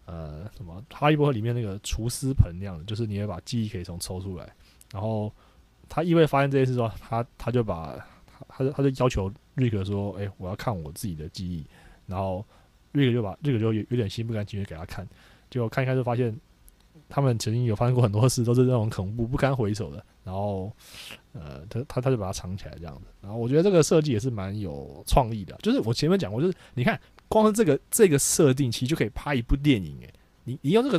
[0.10, 4.50] 呃，什么《哈利波特》里面那个厨师盆那样的，就是你会把记忆可以从抽出来。
[4.94, 5.30] 然后
[5.90, 11.66] 他因为发现这件事之后，他他就把他他就他就要求瑞克说：“哎，我要看我自己的记忆。”
[12.08, 12.46] 然后
[12.94, 15.06] 瑞克就把瑞克就有有点心不甘情愿给他看，
[15.50, 16.34] 结果看一看就发现
[17.10, 20.02] 他们曾经有发生过很多事，都是那种恐怖不堪回首的。
[20.28, 20.72] 然后
[21.32, 23.08] 呃，他他他就把它藏起来这样子。
[23.22, 27.00] 然后我觉得这个设计也是蛮有创意的，就是我前面讲过，就是你看。
[27.30, 30.14] 光是这个这个设定，其实就可以拍一部电影诶。
[30.46, 30.98] 你你用这个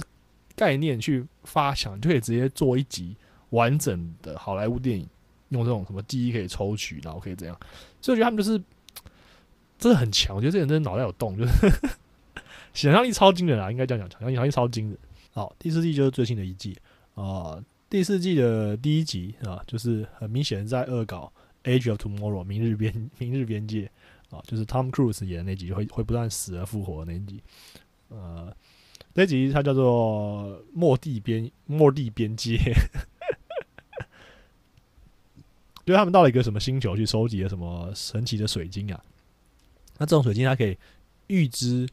[0.55, 3.17] 概念去发想，就可以直接做一集
[3.49, 5.09] 完整的好莱坞电影，
[5.49, 7.59] 用这种什么记忆可以抽取，然后可以这样。
[8.03, 8.63] 所以我觉得他们就是
[9.79, 10.37] 真的很强。
[10.37, 11.51] 我觉得这人真的脑袋有洞，就是
[12.75, 13.71] 想象力超惊人啊！
[13.71, 14.99] 应该这样讲，想象力超惊人。
[15.33, 16.77] 好，第四季就是最新的一季
[17.15, 17.59] 啊。
[17.91, 21.33] 第四季的第一集啊，就是很明显在恶搞
[21.69, 23.91] 《Age of Tomorrow》明日边 明日边界。
[24.29, 27.43] 啊，就是 Tom Cruise 演的那集，会会不断死而复活的那集。
[28.09, 28.55] 呃，
[29.15, 32.59] 那集它叫做《末地边末地边界》，
[35.87, 39.03] 就他们到了一个什么星球去收集了什么神奇的水晶啊？
[39.97, 40.77] 那这种水晶它可以
[41.29, 41.89] 预知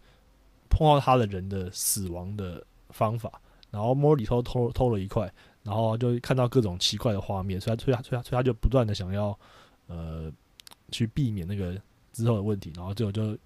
[0.69, 3.41] 碰到他的人的死亡的方法。
[3.71, 5.33] 然后莫里偷偷偷了一块，
[5.65, 9.37] 然后就看到各种奇怪的画面，所以他所以他所以他就不断的想要
[9.87, 10.31] 呃
[10.91, 11.75] 去避免那个。
[12.15, 13.37] 之后的问题，然后最后就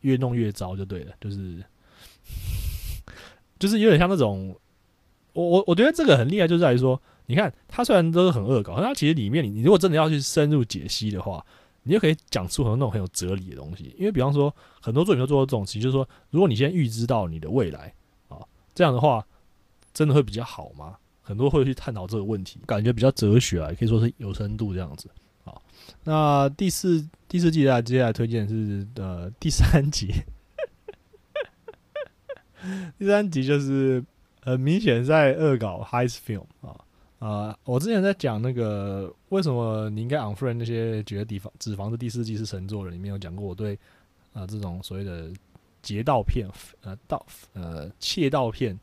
[0.00, 1.62] 越弄越糟，就对了，就是
[3.58, 4.58] 就是有点像那种，
[5.34, 11.44] 我我我觉得这个很厉害，就在于说，你看他虽然都是很恶搞，但他其实里面你你如果真的要去深入解析的话，
[11.82, 13.94] 你就可以讲出很多那种很有哲理的东西。
[13.98, 17.92] 因为比方说，很多作品都做到这种，其实就是说，如果你先预知到你的未来
[18.28, 18.38] 啊，
[18.74, 19.22] 这样的话
[19.92, 20.96] 真的会比较好吗？
[21.28, 25.10] 很多会去探讨这个问题，感觉比较哲学啊，也可以说是有深度这样子。
[25.44, 25.62] 好，
[26.04, 27.06] 那第四。
[27.30, 30.08] 第四季啊，接下来推荐是呃第三集，
[32.98, 34.02] 第三集就是
[34.40, 36.74] 很明显在恶搞 High Film 啊
[37.18, 37.58] 啊！
[37.64, 43.78] 我之前在讲那个为什么你应该 unfriend 那些觉得脂肪脂肪的第四季是神作的里面有讲过，我对
[44.32, 45.30] 啊这种所谓的
[45.82, 46.48] 劫盗片
[46.80, 48.74] 呃盗呃窃盗片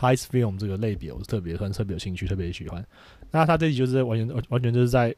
[0.00, 2.84] High Film 这个类别，我是特别算特别有兴趣，特别喜欢。
[3.30, 5.14] 那他这集就是完全完全就是在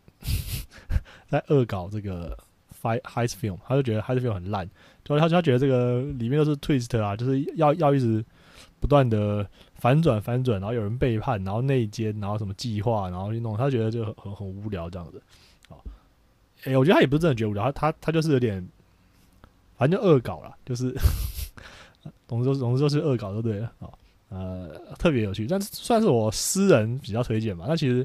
[1.28, 2.36] 在恶搞这个。
[2.82, 4.66] High High Film，他就觉得 High Film 很烂，
[5.04, 8.24] 就他他觉得这个里面都是 twist 啊，就是要要一直
[8.80, 15.22] 不断的反转反转，然后有人背叛，然后内奸，然后什么计划，然后去弄，他觉得就很很很无聊这样子。
[15.68, 15.84] 好，
[16.64, 18.66] 哎，我觉得他也不是真的觉得无聊，他他他就是有点，
[19.76, 20.90] 反正就恶搞了，就是
[22.26, 23.70] 总之总之就是恶搞就对了。
[23.78, 23.98] 好，
[24.30, 27.66] 呃，特别有趣，但是算是我私人比较推荐吧。
[27.68, 28.04] 那其实。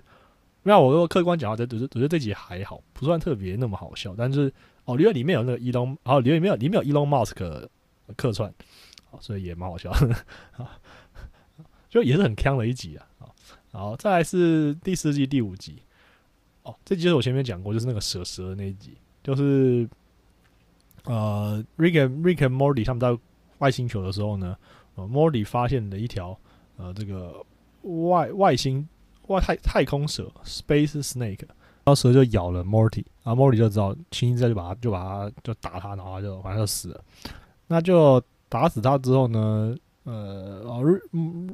[0.68, 4.16] 没有，我如果客观讲话，觉得觉得这集还好，不算特别那么好笑。
[4.18, 4.52] 但是
[4.86, 7.70] 哦，因为里面有那个伊隆，然后里面没有里面有伊隆马斯克
[8.18, 8.52] 客串，
[9.20, 9.92] 所以也蛮好笑
[10.58, 10.80] 啊，
[11.88, 13.06] 就也是很坑的一集啊。
[13.74, 15.84] 好，再来是第四季第五集，
[16.64, 19.88] 哦，这集是我前面讲过，就是那个蛇蛇的那一集，就是
[21.04, 23.16] 呃，Rick and Rick and Morty 他们在
[23.60, 24.58] 外星球的时候呢，
[24.95, 26.38] 呃，Morty 发现了一条
[26.77, 27.43] 呃这个
[27.81, 28.88] 外外星
[29.27, 37.03] 外太太空蛇 Space Snake，然后蛇就咬了 Morty，然后 Morty 就知道，轻轻在就把他就把他就打他，然后就反正就死了。
[37.67, 39.75] 那就打死他之后呢？
[40.03, 40.84] 呃，哦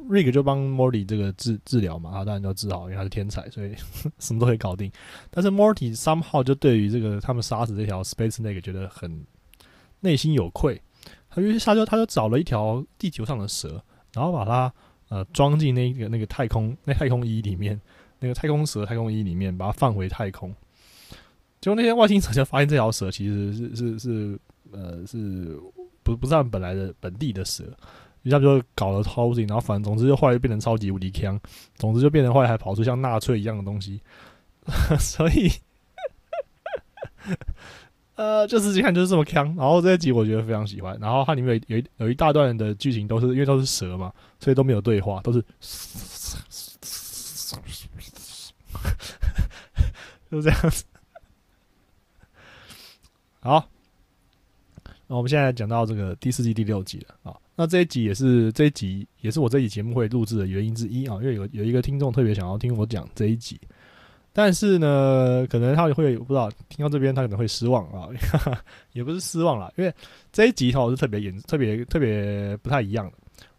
[0.09, 3.73] ，Rig 就帮 Morty 这个治治疗嘛，他当然就治好，因为他是天才，所以
[4.19, 4.91] 什么都可以搞定。
[5.29, 9.25] 但是 Morty somehow 就对于这个他们杀死这条 Space Snake 觉得很
[10.01, 10.81] 内心有愧，
[11.31, 13.81] 他于是他就他就找了一条地球上的蛇，
[14.13, 14.71] 然后把它
[15.09, 17.79] 呃装进那个那个太空那太空衣里面，
[18.19, 20.53] 那个太空蛇太空衣里面，把它放回太空。
[21.61, 24.39] 结果那些外星人就发现这条蛇其实是是是
[24.71, 25.59] 呃是
[26.03, 27.63] 不不是他们本来的本地的蛇。
[28.23, 31.39] 一下就搞了超级，然后反正总之就后来就变成超级无敌强，
[31.73, 33.99] 总之就变成后来还跑出像纳粹一样的东西，
[34.99, 35.49] 所以，
[38.21, 39.47] 呃，就是一看就是这么强。
[39.55, 45.43] 然后这一集我觉得非常喜欢，然后它里面有有有一大段的剧情都是因为都是蛇嘛，所以都没有对话，都是，
[50.29, 50.83] 就是这样子。
[53.39, 53.67] 好。
[55.07, 63.59] 那我们现在讲到这个第四季第六集了啊，那这一集也是这一集也是我这集节目会录制的原因之一啊，因为有有一个听众特别想要听我讲这一集，
[64.33, 68.07] 但是呢，可能他也会不知道听到这边他可能会失望啊，
[68.93, 69.93] 也不是失望啦，因为
[70.31, 73.13] 这一集哈是特别严特别特别不太一样的。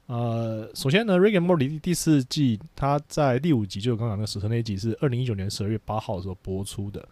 [0.06, 7.06] 呃，首先呢，《Rick and Morty》第四季它在第五集，就是刚刚那个死神那一集是二零一九年十二月八号的时候播出的。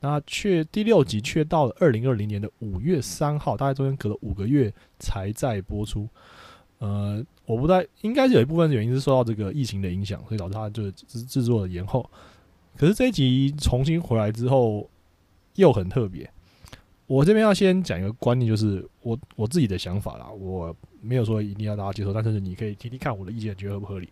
[0.00, 6.06] 那却第六集却到了二零二零年的五月三号，大概中间隔了五个月才再播出。
[6.78, 12.08] 呃，我不太应该是有一部分原因是受到这个疫情的影响，所以导致它就是制制作的延后。
[12.76, 14.88] 可是这一集重新回来之后
[15.54, 16.28] 又很特别。
[17.06, 24.08] 我这边要先讲一个观念，就是我我自己的想法啦，我没有说一定要大家接受，但是你可以听听看我的意见，觉得合不合理。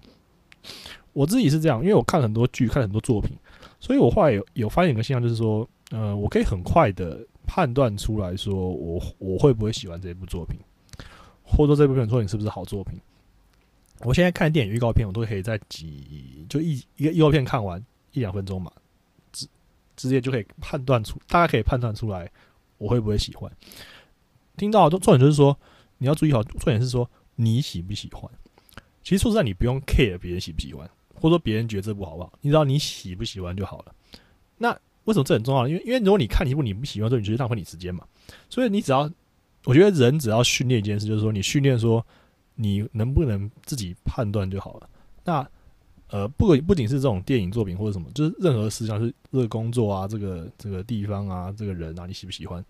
[1.12, 3.36] 我自己是这样，因为我看很多剧，看很多作品，
[3.80, 5.68] 所以我后来有有发现一个现象，就是说。
[5.90, 10.58] 呃，我可以很快的判断出来说，我我会不会喜欢这部作品，
[11.42, 12.98] 或者说这部分作品是不是好作品。
[14.00, 18.70] 我现在看电影预告片，我都可以在几就一一个预告片看完一两分钟嘛，
[19.32, 19.46] 直
[19.96, 22.30] 直接就可以判断出，大家可以判断出来
[22.78, 23.50] 我会不会喜欢。
[24.56, 25.58] 听到重点就是说，
[25.98, 28.30] 你要注意好，重点是说你喜不喜欢。
[29.02, 33.94] 其实说实在，你不用 care 别人喜不喜欢，或者说别人觉得这部好不好，你知道你喜不喜欢就好了。
[34.58, 34.70] 那
[35.04, 35.66] 为什么这很重要？
[35.66, 38.06] 因为因为如果你看一部你不喜欢，所以你觉得浪费你时间嘛。
[38.48, 39.10] 所以你只要，
[39.64, 42.06] 我觉得人只要训练一件事，就是说你训练说
[42.54, 44.88] 你能不能自己判断就好了。
[45.24, 45.48] 那
[46.12, 52.62] 呃，不不仅是这种电影作品或者什么，就是任何事情是这个工作啊，这个这个地方啊，这个人啊，你喜不喜欢？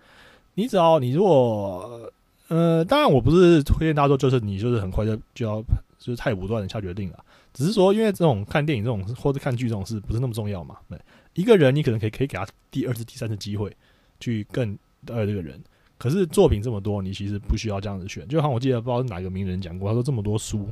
[0.55, 2.09] 你只要你如果
[2.47, 5.61] 呃，当然我不是推荐大家说，就是你就是很快就就要
[5.99, 7.19] 就是太武断的下决定了。
[7.53, 10.77] 只是说，因为这种看电影这种或者看剧这种事不是那么重要嘛？
[10.89, 10.99] 对。
[11.35, 13.75] 一个人，你可能可以可以给他第二次、第三次机会，
[14.21, 15.61] 去更呃这个人。
[15.99, 18.29] 可是作品这么多，你其实不需要这样子选。
[18.29, 20.69] 就好像我记得不知道是哪个名人讲过，他说这么多书，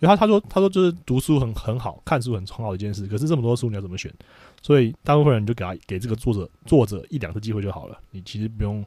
[0.00, 3.06] 就他他说他说就是读书很很好看书很很好的一件事。
[3.06, 4.12] 可是这么多书你要怎么选？
[4.62, 7.98] 所以大部分人就给他给这个作者作者一两次机会就好了。
[8.10, 8.84] 你其实不用，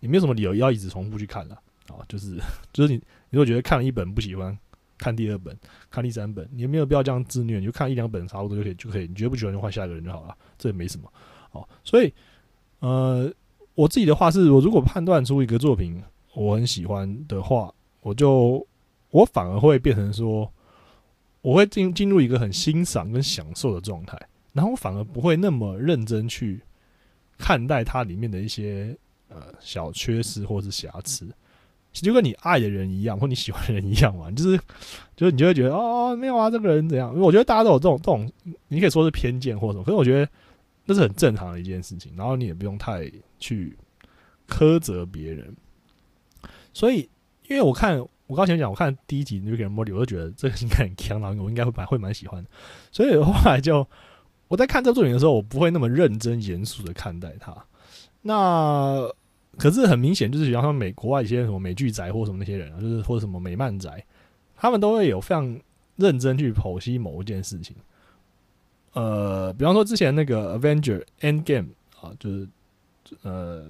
[0.00, 1.54] 你没有什么理由要一直重复去看了
[1.88, 2.00] 啊。
[2.08, 2.38] 就是
[2.72, 4.56] 就是你你如果觉得看了一本不喜欢。
[4.98, 5.54] 看第二本，
[5.90, 9.06] 看第三本，你没有必要这样自虐，你就看一两本差不多就可以，就可以。
[9.06, 11.12] 你觉得不喜欢就换下一个人就好了，这也没什么。
[11.52, 12.10] 哦，所以，
[12.78, 13.30] 呃，
[13.74, 18.66] 我自己的话是，我如果判断出一个作品我很喜欢的话，我就
[19.16, 20.52] 我反而会变成说，
[21.40, 24.18] 我会进进入一个很欣赏跟享受的状态，
[24.52, 26.60] 然后我反而不会那么认真去
[27.38, 28.96] 看待它里面的一些
[29.28, 31.26] 呃小缺失或是瑕疵。
[31.92, 34.60] 就跟你爱的人一样，或你喜欢的人一样嘛，就是，
[35.16, 37.08] 就是你就会觉得哦，没有啊，这个人怎样？
[37.14, 38.30] 因为我觉得大家都有这种这种，
[38.68, 40.30] 你可以说是偏见或什么，可是我觉得
[40.84, 42.12] 那是很正常的一件事情。
[42.14, 43.74] 然后你也不用太去
[44.46, 45.56] 苛责别人。
[46.74, 47.08] 所以，
[47.48, 52.50] 因为我看我刚才讲，我看第一集《那个人 Morty》，我就觉得这个应该很强，然后我应该会蛮会蛮喜欢的。
[52.90, 53.86] 所以后来就
[54.48, 57.56] 我在看这个作品的时候，我不会那么认真严肃的看待它。
[58.22, 59.08] 那。
[59.58, 64.04] 可是很明显，就是比方说美国外一些什么美剧宅或什么那些人啊，就是或者什么美漫宅，
[64.54, 65.58] 他们都会有非常
[65.96, 67.74] 认真去剖析某一件事情。
[68.92, 71.68] 呃，比方说之前那个《Avenger End Game》
[72.06, 72.46] 啊，就是
[73.22, 73.64] 呃，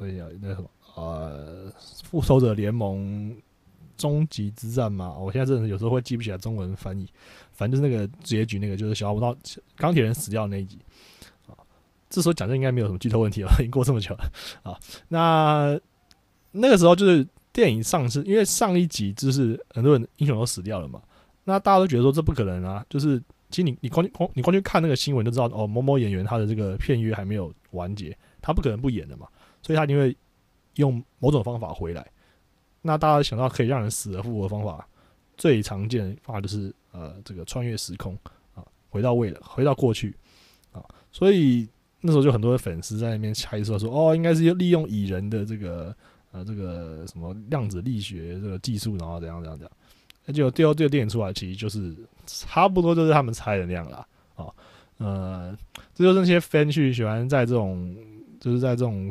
[0.00, 1.70] 我想那什么呃，
[2.02, 3.32] 《复仇者联盟：
[3.98, 7.06] 终极之战》嘛，我现在真的有时候会记不起来中文翻译，
[7.52, 9.36] 反正就是那个结局，那个就是小不到
[9.76, 10.78] 钢铁人死掉那一集
[11.46, 11.52] 啊。
[12.08, 14.32] 这时候讲这应该没有什么剧透问题了，已经过这么久了
[14.62, 14.78] 啊。
[15.08, 15.78] 那
[16.52, 21.02] 那个时候就是电影上市，因为上一集就是很多人英雄都死掉了嘛，
[21.44, 22.86] 那大家都觉得说这不可能啊。
[22.88, 23.20] 就是
[23.50, 29.26] 其实你你光光你光去看那个新闻就知道，哦，某某演员他的这个片约还没有完结，他不可能不演的嘛，
[29.60, 30.16] 所以他一定会
[30.76, 32.06] 用某种方法回来。
[32.82, 34.86] 那大家想到可以让人死而复活的方法，
[35.36, 38.16] 最常见的方法就是呃这个穿越时空
[38.54, 40.14] 啊，回到未来，回到过去
[40.72, 41.68] 啊，所以。
[42.00, 45.92] 那时候就很多的粉丝在那边猜测说，哦，应该是利用蚁人的这个
[46.30, 49.76] 呃这个什么量子力学这个技术，然后怎样怎样怎样。
[50.24, 51.92] 那就第二这个电影出来，其实就是
[52.24, 54.06] 差不多就是他们猜的那样啦。
[54.36, 54.46] 啊，
[54.98, 55.58] 呃，
[55.92, 57.96] 这就是那些 fan 去喜欢在这种
[58.38, 59.10] 就是在这种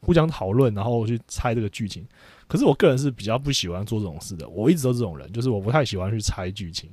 [0.00, 2.06] 互相讨论，然后去猜这个剧情。
[2.48, 6.90] 可是我个人是比较不喜欢做这种事的，我一直都这种人，就是我不太喜欢去猜剧情，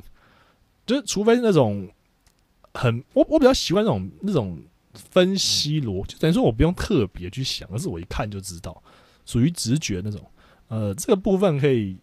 [0.86, 1.90] 就是除非是那种
[2.74, 4.62] 很我我比较喜欢那种那种。
[5.12, 8.82] 分析逻就等于说我不用特别去想，而是我一看就知道，
[9.26, 10.26] 属于直觉那种。
[10.70, 11.98] 呃，这个部分可以，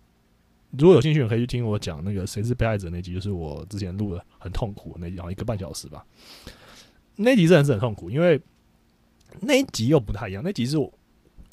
[0.72, 6.04] 如果有兴趣，可以去听我讲那个谁是被害者那集，就是我之前录的很痛苦那集，好像一个半小时吧。
[7.16, 8.38] 那集真的是很痛苦，因为
[9.40, 10.42] 那一集又不太一样。
[10.44, 10.92] 那集是我，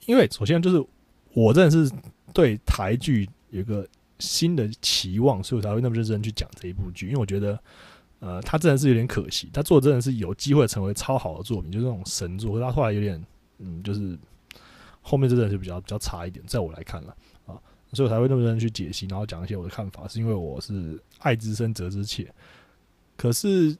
[0.08, 0.86] 因为首先就是
[1.34, 1.92] 我真的是
[2.34, 3.88] 对台剧有一个
[4.20, 7.60] 新的期望，所以我才会那么认真去讲这一部剧，因为我觉得。
[8.22, 12.60] 呃，他真的是有点可惜，他做的真的是有机会成为超好的作品，就是那种神作。
[12.60, 13.26] 他后来有点，
[13.60, 14.20] 嗯，就是
[15.02, 17.16] 后面真的是比较比较差一点，在我来看了
[17.46, 17.56] 啊，
[17.94, 22.30] 所以我才会那么认真去解析，然后讲一些我的看法，是因为我是爱之深责之切。
[23.16, 23.74] 可是，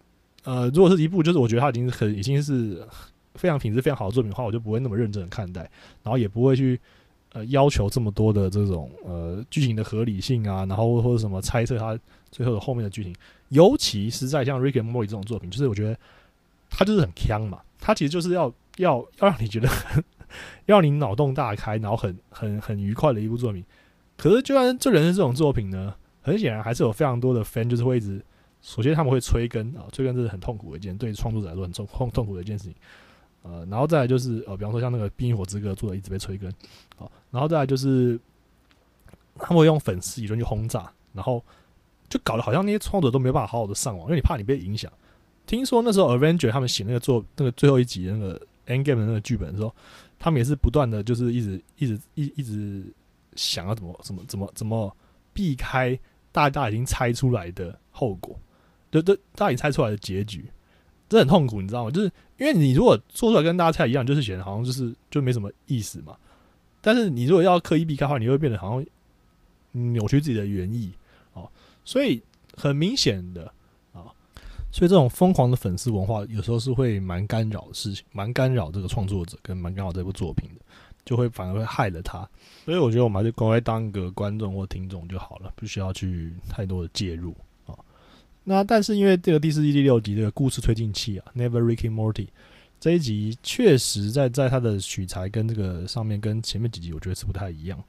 [0.46, 2.88] 呃，如果是一部就是我觉得他已经很已经是
[3.36, 5.70] 非常品质非常好的作品的话，我就不会那么认真的看待，
[6.02, 6.80] 然后也不会去
[7.34, 11.98] 呃要求这么多的这种呃剧情的合理性啊，然后或者什么猜测他
[12.32, 13.16] 最后的后面的剧情。
[13.50, 15.98] 尤其是在像《Rick and Morty》这种作品，就是我觉得
[16.70, 19.68] 他就是很强嘛，他其实就是要要要让你觉得
[20.68, 23.64] 要让你脑洞大开，然后很很很愉快的一部作品。
[24.16, 28.24] 可是，就算这人是这种作品呢，很显然还是有非常多的 fan 就是会一直，
[28.62, 32.76] 首先他们会催更啊，催更这是很痛苦的一件，对创作者来说很痛痛苦的一件事情。
[33.44, 36.52] 呃，然后再来就是呃，比方说像那个《冰与火之歌》做的一直被催更，
[36.98, 38.20] 好，然后再来就是
[39.36, 41.44] 他们会用粉丝舆论去轰炸，然后。
[42.10, 44.92] 就搞得好像那些创作者都没办法好好的上网，因为你怕你被影响。
[45.46, 48.36] 听说那时候 Avenger 他们写那个做那个最后一集那个
[48.66, 49.72] Endgame 的那个剧本的时候，
[50.18, 52.84] 他们也是不断的就是一直一直一一直
[53.36, 54.98] 想要怎么怎么怎么怎么
[55.32, 55.96] 避开
[56.32, 58.36] 大家已经猜出来的后果，
[58.90, 60.52] 对对，大家已经猜出来的结局，
[61.08, 61.92] 这很痛苦，你知道吗？
[61.92, 66.16] 就是因为你如果做出来跟大家猜一样，就是显得好像就是就没什么意思嘛。
[66.82, 70.92] 但是你如果要刻意避开的话，你会变得好像扭曲自己的原意
[71.34, 71.52] 哦。
[71.84, 72.22] 所以
[72.56, 73.44] 很明显的
[73.92, 74.08] 啊，
[74.72, 80.62] 所以这种疯狂的粉丝文化有时候是会蛮干扰事情，蛮干扰这个创作者跟蛮干扰这部作品的，
[81.04, 82.28] 就会反而会害了他。
[82.64, 87.36] 所以我觉得我们还是乖乖当一个观众或听众就好了，不需要去太多的介入。
[88.50, 92.28] 那但是因为这个第四季第六集这个故事推进器啊，Never Ricky Morty
[92.80, 97.82] 这一集确实在在它的取材跟这个上面跟前面几集我觉得是不太一样，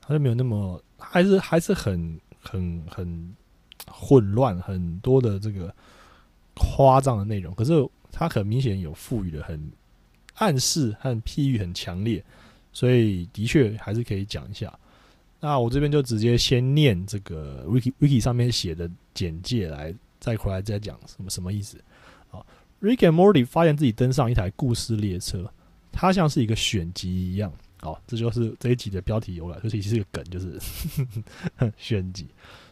[0.00, 3.34] 它就没有那么还是还是很很很。
[3.86, 5.72] 混乱很多的这个
[6.54, 9.70] 夸张的内容，可是它很明显有赋予的很
[10.36, 12.24] 暗示和譬喻很强烈，
[12.72, 14.72] 所以的确还是可以讲一下。
[15.38, 19.94] 那我这边就直接先念这个 wiki wiki 上面写的简介来，
[20.24, 21.76] 再回来再讲什么什么意思
[22.30, 22.40] 啊
[22.80, 25.52] ？Rick and Morty 发现自己登上一台故事列车，
[25.92, 27.52] 它像是一个选集一样。
[27.82, 30.58] 哦，这就是这一集的标题由来，这其实是个梗，就是
[31.76, 32.26] 选集。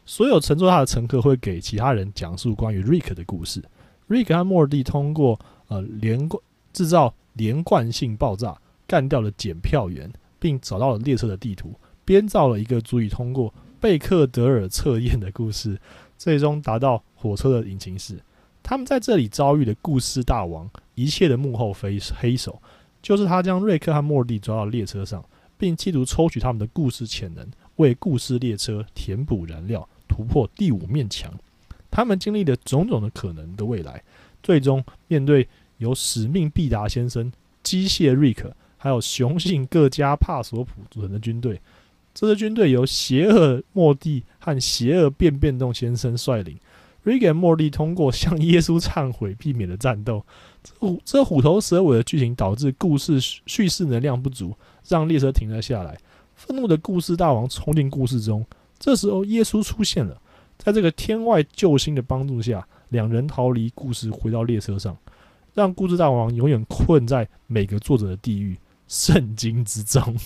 [0.06, 3.62] 所有乘坐他的乘客会给其他人讲述关于 Rick 的故事。
[4.08, 5.38] Rick 和 Morty 通过
[5.68, 6.42] 呃连贯
[6.72, 11.74] 制造连贯性爆炸，干掉了检票员，并找到了列车的地图，
[12.06, 15.78] 编造了一个足以通过贝克德尔测验的故事，
[16.16, 18.18] 最终达到火车的引擎室。
[18.62, 22.60] 他们在这里遭遇的故事大王，一切的幕后非黑手，
[23.00, 25.24] 就是他将瑞克和莫蒂抓到列车上，
[25.56, 27.46] 并企图抽取他们的故事潜能，
[27.76, 29.88] 为故事列车填补燃料。
[30.08, 31.32] 突破第五面墙，
[31.90, 34.02] 他们经历了种种的可能的未来，
[34.42, 35.48] 最终面对
[35.78, 41.58] 由使命必达先生、机械瑞克还有雄性各家帕索普组成的军队。
[42.12, 46.58] 这支军队由邪恶莫蒂和邪恶变变动先生率领。
[47.02, 50.24] 瑞克和莫蒂通过向耶稣忏悔，避免了战斗。
[50.62, 50.72] 这
[51.04, 54.54] 这虎头蛇尾的剧情导致故事叙事能量不足，
[54.88, 55.98] 让列车停了下来。
[56.34, 58.44] 愤怒的故事大王冲进故事中。
[58.78, 60.20] 这时候，耶稣出现了，
[60.58, 64.96] 在这个天外救星的帮助下，两人逃离故事，回到列车上。
[65.54, 68.56] 让故事大王永远困在每个作者的地狱
[68.88, 70.16] 圣经之中。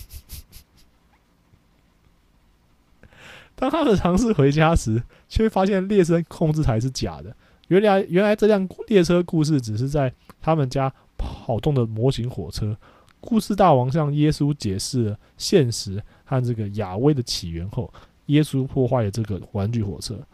[3.57, 7.34] 当他们尝试回家时，却发现列车控制台是假的。
[7.68, 12.76] 原来，原来这辆列车故事只是在他们家跑动的模型火车。
[13.18, 17.92] 故事大王向耶稣解释了现实和这个亚威的起源后，
[18.26, 20.24] 耶稣破坏了这个玩具火车。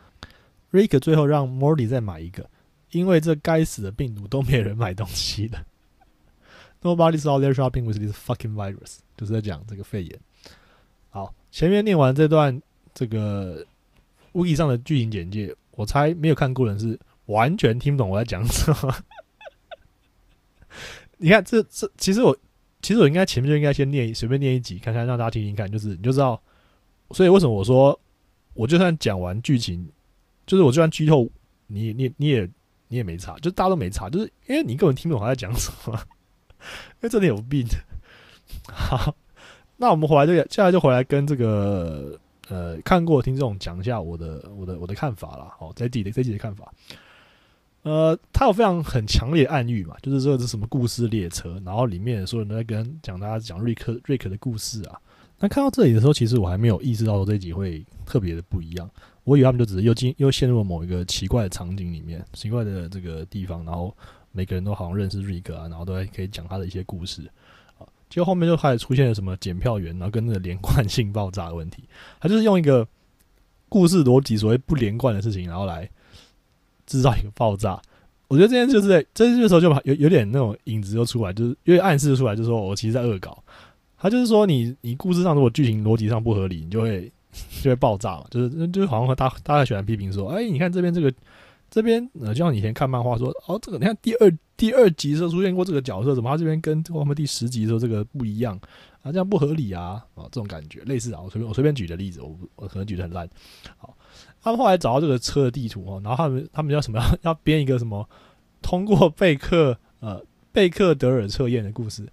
[0.68, 2.50] 瑞克最后让 Marty 再买一个，
[2.90, 5.64] 因为这该死的病毒都没人买东西的。
[6.82, 10.18] nobody saw there shopping with this fucking virus，就是在讲这个肺炎。
[11.08, 12.60] 好，前面念完这段
[12.94, 13.64] 这个
[14.32, 18.94] Wiki 上的剧情简介，我猜没有看过人是完全听不懂我在讲什么。
[21.18, 22.36] 你看，这这其实我
[22.80, 26.40] 其实我应该前面就应该先念随便念一集，看看让大家听听看，就是你就知道。
[27.12, 27.98] 所以为什么我说
[28.54, 29.86] 我就算讲完剧情，
[30.46, 31.28] 就是我就算剧透，
[31.66, 32.48] 你你你也
[32.88, 35.92] 你也没差，就大家都没差，就是因为你根本听不懂他在讲什么，
[37.00, 37.66] 因为这里有病。
[38.68, 39.14] 好，
[39.76, 42.18] 那我们回来就接下来就回来跟这个
[42.52, 45.50] 呃看过听众讲一下我的我的我的看法啦。
[45.58, 46.70] 好，这集的这集的看法。
[47.82, 55.00] 呃，他有非常很强烈的暗喻嘛，就是说这什么故事列车，然后里面所有人都在跟讲大家讲瑞克瑞克的故事啊。
[55.38, 58.88] 那看到这里的时候，其实我还没有意识到说这一集会特别的不一样。
[59.24, 63.96] 我以为他们就只是又进又陷入了某一个奇怪的场景里面，奇怪的这个地方，然后
[64.30, 67.22] 每个人都好像认识瑞克啊，然后都可以讲他的一些故事。
[68.12, 71.84] 结果后面就开始出现了什么检票员，然后跟那个连贯性爆炸的问题。
[72.20, 72.86] 他就是用一个
[73.68, 75.88] 故事逻辑所谓不连贯的事情，然后来。
[76.84, 77.80] 制造一个爆炸，
[78.26, 83.42] 我觉得这件就是在这这时候就有有点那种影子就出来，就是因为暗示出来，就是说我其实在恶搞。
[83.96, 87.10] 他就是说，你你故事上如果剧情逻辑上不合理，你就会
[87.62, 88.24] 就会爆炸嘛。
[88.30, 91.10] 就是就是好像和大大家喜欢批评说，哎，你看这边这个
[91.70, 94.30] 这边呃，就像以前看漫画说，哦，这个你看第二
[94.62, 98.56] 第二集的时候出现过这个角色，怎么他这边跟后面第十集的时候这个不一样
[99.02, 99.10] 啊？
[99.10, 99.94] 这样不合理啊！
[100.14, 101.20] 啊，这种感觉类似啊。
[101.20, 103.28] 我随便我随便举的例子，我我可能举的很烂，
[103.76, 103.96] 好。
[104.40, 108.08] 他们后来找到这个车的地图哦，然后他们他们要什么要 要编一个什么
[108.60, 112.04] 通过贝克呃贝克德尔测验的故事。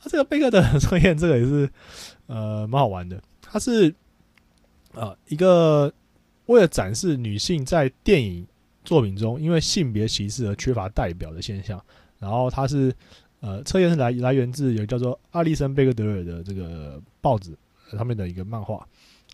[0.00, 1.70] 啊，这个贝克德尔测验这个也是
[2.26, 3.22] 呃蛮好玩的。
[3.40, 3.94] 它是
[4.94, 5.94] 呃一个
[6.46, 8.44] 为了展示女性在电影
[8.84, 11.82] 作品中因为性别歧视而缺乏代表的现象。
[12.18, 12.94] 然后它是
[13.40, 17.56] 呃测验是来来源自有叫做阿利森贝克德尔的这个报纸
[17.90, 18.76] 上面的一个漫画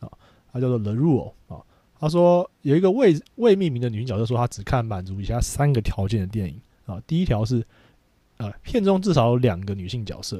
[0.00, 0.08] 啊，
[0.52, 1.60] 它叫做 The Rule 啊。
[2.00, 7.02] 他说有一个未未命名的女角色说，她只看满足以下三个条件的电影啊。
[7.06, 7.62] 第一条是，
[8.36, 10.38] 呃，片中至少有两个女性角色；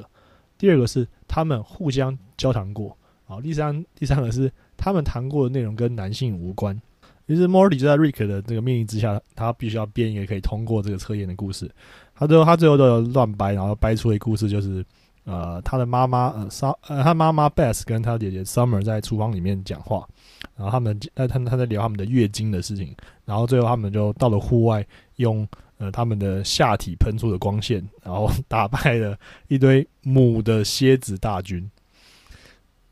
[0.57, 2.97] 第二个是他们互相交谈过
[3.27, 6.81] 啊；第三第三个是他们谈过的内容跟男性无关。
[7.29, 11.69] 其实 Morty 就在 Rick 的这个命令之下，他必须要编一个可以通过这个测验的故事。
[12.15, 14.83] 他最后他最后都有乱掰，然后掰出一个故事，就是
[15.25, 20.07] 呃，他的妈妈呃 S 呃，他妈妈 Beth 跟他姐姐 Summer 在厨房里面讲话。
[20.55, 24.83] 然后他们，呃，他他在聊他们的月经的事情，然后最后他们就到了户外，
[25.17, 29.15] 用呃他们的下体喷出的光线，然后打败了
[29.49, 31.69] 一堆母的蝎子大军。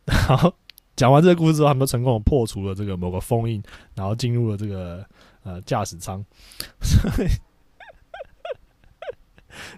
[0.05, 0.53] 然后
[0.97, 3.63] 讲完这个故事之后，他们成功的破除了这个某个封印，
[3.95, 5.05] 然后进入了这个
[5.43, 6.21] 呃驾驶舱。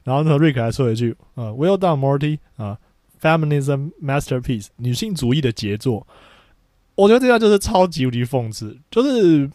[0.03, 2.39] 然后呢，瑞克还说了一句：“呃，Well done, Morty！
[2.57, 2.77] 啊
[3.21, 6.07] ，Feminism masterpiece，女性主义的杰作。”
[6.95, 9.49] 我觉得这样就是超级无敌讽刺，就是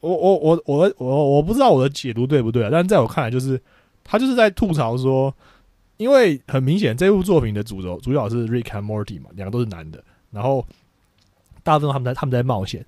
[0.00, 2.68] 我我我我我我不知道我的解读对不对啊？
[2.70, 3.58] 但是在我看来，就是
[4.02, 5.34] 他就是在吐槽说，
[5.96, 10.66] 因为很明显这部作品的主轴主角是 Rick 和 Morty 嘛，两个都是男的，然后
[11.64, 12.86] 大部分他们在他们在冒险，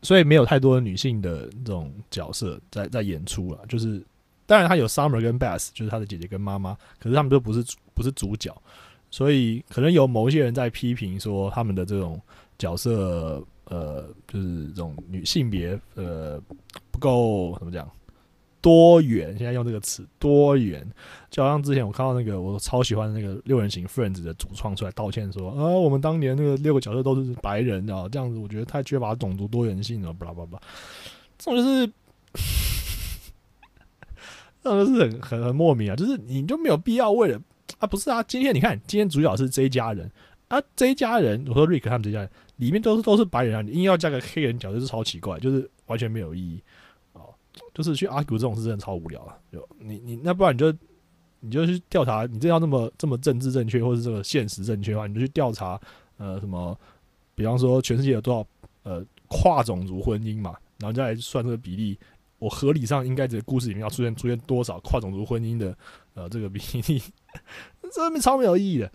[0.00, 3.62] 所以没有太多的女性的这种角色在在演出了。
[3.68, 4.02] 就是
[4.46, 7.62] 当然他有 Summer 跟 Bass，就是他的姐姐跟妈妈，可是他们都不是
[7.92, 8.56] 不是主角，
[9.10, 12.18] 所以可能有某些人在批评说他们的这种。
[12.56, 16.40] 角色呃，就是这种女性别呃
[16.92, 17.90] 不够怎么讲
[18.64, 19.36] 多元？
[19.36, 20.82] 现在用这个词多元，
[21.28, 30.58] 就好像之前我看到那个我超喜欢的那个六人行 Friends 的主创出来道歉说啊，我们当年那个六个角色都是白人啊，这样子我觉得太缺乏种族多元性了，巴拉巴拉，
[31.36, 31.86] 这种就是
[34.64, 37.38] 这种就是很很很莫名啊，就是你就没有必要为了
[37.80, 40.10] 啊，不是啊，今天你看今天主角是这一家人
[40.48, 42.30] 啊，这一家人，我说 Rick 他们这家人。
[42.56, 46.62] 里面都是都是白人啊，你硬要加个黑人角色是超奇怪，就是完全没有意义。
[47.74, 49.36] 就是去 argue 这种事真的超无聊啊！
[49.52, 50.72] 就你你那不然你就
[51.40, 55.78] 你就去调查，你真要那么这么政治正确或是这个现实正确的话，你就去调查
[56.16, 56.78] 呃什么，
[57.34, 58.46] 比方说全世界有多少
[58.84, 61.98] 呃跨种族婚姻嘛，然后再来算这个比例，
[62.38, 65.76] 我合理上应该这个故事里面要出现出现多少跨种族婚姻的
[66.14, 67.02] 呃这个比例，
[67.92, 68.90] 这边超没有意义的。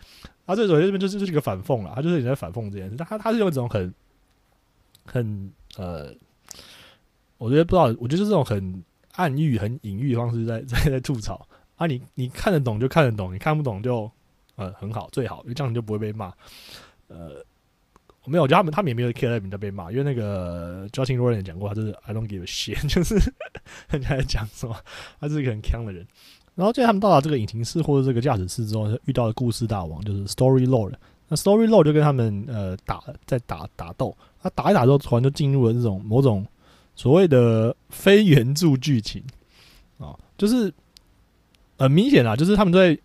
[0.48, 3.94] 他最主要这边就是就是一个反讽了，他就是你在反讽这件事，他他是用一种很
[5.06, 6.12] 很呃，
[7.40, 8.84] 我觉得不知道，我觉得是这种很
[9.16, 11.44] 暗喻、很隐喻的方式在在在吐槽
[11.78, 14.10] 啊，你你看得懂就看得懂，你看不懂就
[14.56, 16.32] 呃很好最好，因为这样你就不会被骂。
[17.08, 17.44] 呃，
[18.26, 23.16] 没有，我觉得他们他们也没有 care 人家被骂，因为那个 Justin r o l a n 讲过，他就是 I don't give a shit， 就是
[23.90, 24.76] 人家在讲什么，
[25.20, 26.06] 他是一个很强的人。
[26.56, 30.94] 然后，在他们到达这个引擎室或者这个驾驶室之后，遇到了故事大王，就是 Story Lord。
[31.30, 36.46] 那 Story Lord 就跟他们呃打在打打斗，他打一打之后，突然就进入了这种某种
[37.00, 39.24] 所谓的非原著剧情
[40.00, 40.70] 啊，就是
[41.78, 43.00] 很明显啊，就是他们在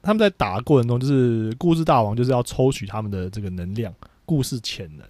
[0.00, 3.92] 他们在打的过程中，就是故事大王就是要抽取他们的这个能量、
[4.24, 5.04] 故事潜能，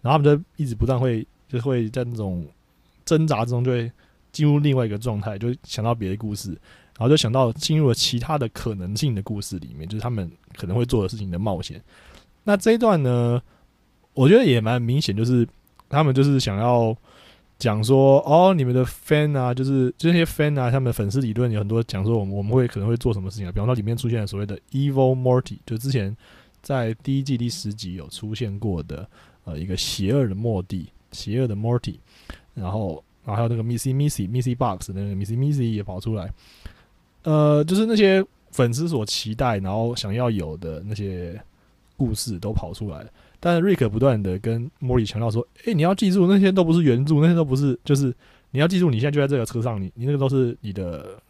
[0.00, 2.46] 然后他们就一直不断会就会在那种
[3.04, 3.90] 挣扎之中，就会
[4.30, 6.50] 进入另外一个状态，就想到别的故事。
[6.50, 11.82] 然后就想到进入了其他的可能性的故事里面，就是他们可能会做的事情的冒险。
[12.44, 13.42] 那这一段呢，
[14.14, 15.48] 我觉得也蛮明显，就是
[15.88, 16.96] 他们就是想要
[17.62, 23.52] 讲说，哦，你们的 fan 啊，就是这些 fan 啊，他们的粉丝理论有很多讲说，我们我们会可能会做什么事情啊？
[23.52, 26.16] 比方说里面出现了所谓的 evil Morty，就之前
[26.60, 29.08] 在第一季第十集有出现过的
[29.44, 32.00] 呃一个邪恶的莫蒂，邪恶的 Morty，
[32.52, 36.32] 然后然后还有那个 Missy Missy Missy Box 那个 Missy Missy 也跑出来。
[37.22, 41.40] 呃，就是那些粉丝所期待，然后想要有的那些
[41.96, 43.10] 故事都跑出来了。
[43.44, 48.14] 但是瑞克不断的跟莫里强调说：“哎，你要记住，那些都不是原著，那些都不是，就是
[48.52, 51.20] 你要记住，你现在就在这个车上，你你那个都是你的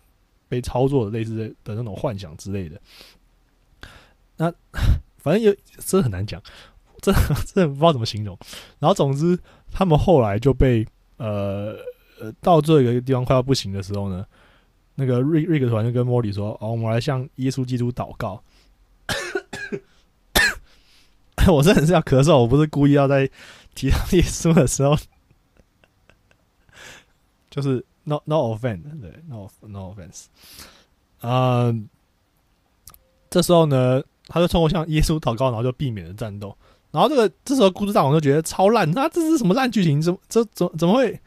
[0.46, 1.34] 被操作的类似
[1.64, 2.78] 的那种幻想之类的。”
[4.36, 4.52] 那
[5.16, 6.38] 反正有真的很难讲，
[7.00, 8.38] 真的真的不知道怎么形容。
[8.78, 9.38] 然后总之，
[9.70, 10.86] 他们后来就被
[11.16, 11.74] 呃
[12.20, 14.26] 呃到这个地方快要不行的时候呢。
[14.94, 18.38] 那个瑞瑞克团就跟莫里说：“哦，我们来向耶稣基督祷告。”
[21.48, 23.28] 我真的是要咳嗽，我不是故意要在
[23.74, 24.96] 提到耶稣的时候，
[27.50, 30.26] 就是 no no offense，对 no no offense。
[31.20, 31.74] 啊，
[33.30, 36.56] 这时候呢，他就通过向耶稣祷告，然后就避免了战斗。
[36.90, 40.02] 然后这个这时候故事大王就觉得超烂，那这是什么烂剧情？
[40.02, 41.18] 怎这怎怎么会？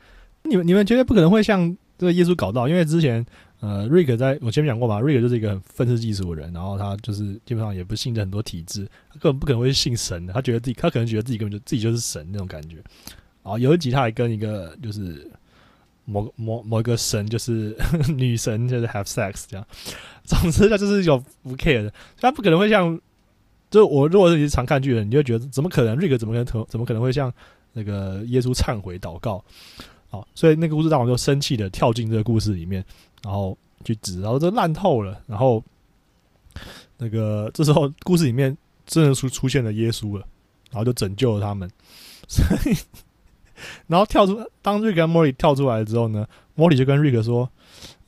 [0.44, 3.26] 你们你们绝对不可能会像这个耶稣搞到，因为之前。
[3.62, 12.78] 呃，瑞克在我前面讲过嘛，瑞克就是一个很愤世嫉俗的人，然后他就是基本上也不信任很多体制，他根本不可能会信神的，他觉得自己他可能觉得自己根本就自己就是神那种感觉。
[13.44, 15.30] 啊，有一集他还跟一个就是
[16.04, 17.76] 某某某一个神，就是
[18.16, 19.66] 女神，就是 have sex 这样。
[20.24, 23.00] 总之他就是一种不 care 的，他不可能会像，
[23.72, 27.32] 就我如果是你是常看剧的，你就觉得怎么可能瑞克怎么可能怎么可能会像
[27.74, 29.44] 那个耶稣忏悔祷告？
[30.16, 32.84] 好，所以那个故事大王就生气的跳进这个故事里面。
[33.24, 35.20] 然后去指，然后这烂透了。
[35.26, 35.64] 然后
[36.98, 38.56] 那个这时候故事里面
[38.86, 40.26] 真的出出现了耶稣了，
[40.70, 41.68] 然后就拯救了他们。
[42.30, 42.78] 所以，
[43.88, 47.50] 然后跳出当瑞克跟莫里跳出来之后呢，莫里就跟瑞克说：“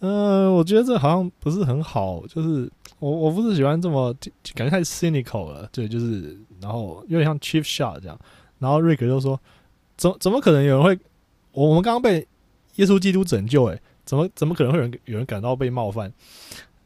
[0.01, 4.13] 嗯，我觉得这好像不是很好，就是我我不是喜欢这么
[4.53, 8.15] 感觉太 cynical 了，对，就是然后有点像 cheap shot 这样。”
[8.59, 9.39] 然后瑞克就说
[9.97, 10.99] ：“怎怎么可能有人会？
[11.65, 12.27] 我们刚刚被
[12.75, 16.13] 耶稣基督拯救，哎，怎么怎么可能会有人有人感到被冒犯？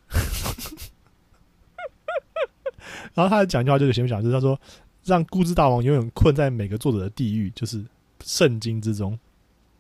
[3.14, 4.58] 然后他讲一句话，就是前面讲，就是他说
[5.04, 7.84] 让固执大王永远困在每个作者的地狱，就是
[8.24, 9.20] 圣经之中。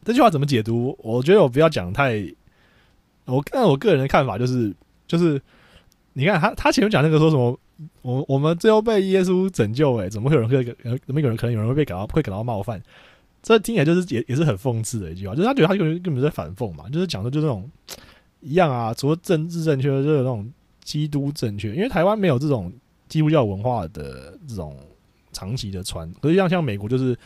[0.03, 0.93] 这句话怎么解读？
[1.01, 2.29] 我觉得我不要讲太。
[3.25, 4.75] 我看我个人的看法就是，
[5.07, 5.41] 就是
[6.11, 7.57] 你看他他前面讲那个说什么，
[8.01, 10.61] 我我们最后被耶稣拯救，哎，怎么会有人会
[11.05, 12.83] 怎么有人可能有人会被感到会感到冒犯？
[13.43, 17.67] 这听起来就是也也是很讽刺的一句话，就是他觉得他根本根本在反讽嘛，就是讲的就那种
[18.39, 20.47] 一样啊，除了政治正确，就是那种
[20.83, 22.71] 基督正确，因为台湾没有这种
[23.09, 24.77] 基督教文化的这种
[25.31, 27.17] 长期的传，可是像像美国就是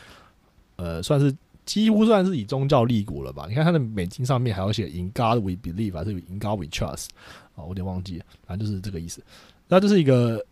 [0.77, 1.35] 呃算是
[1.65, 3.45] 几乎算是以宗教立国了吧？
[3.49, 7.07] 你看他的美金上面还要写 “In God We Believe” 还是 “In God We Trust”
[7.55, 9.21] 啊，我有点忘记了，反正就是这个意思。
[9.67, 10.45] 那这是一个。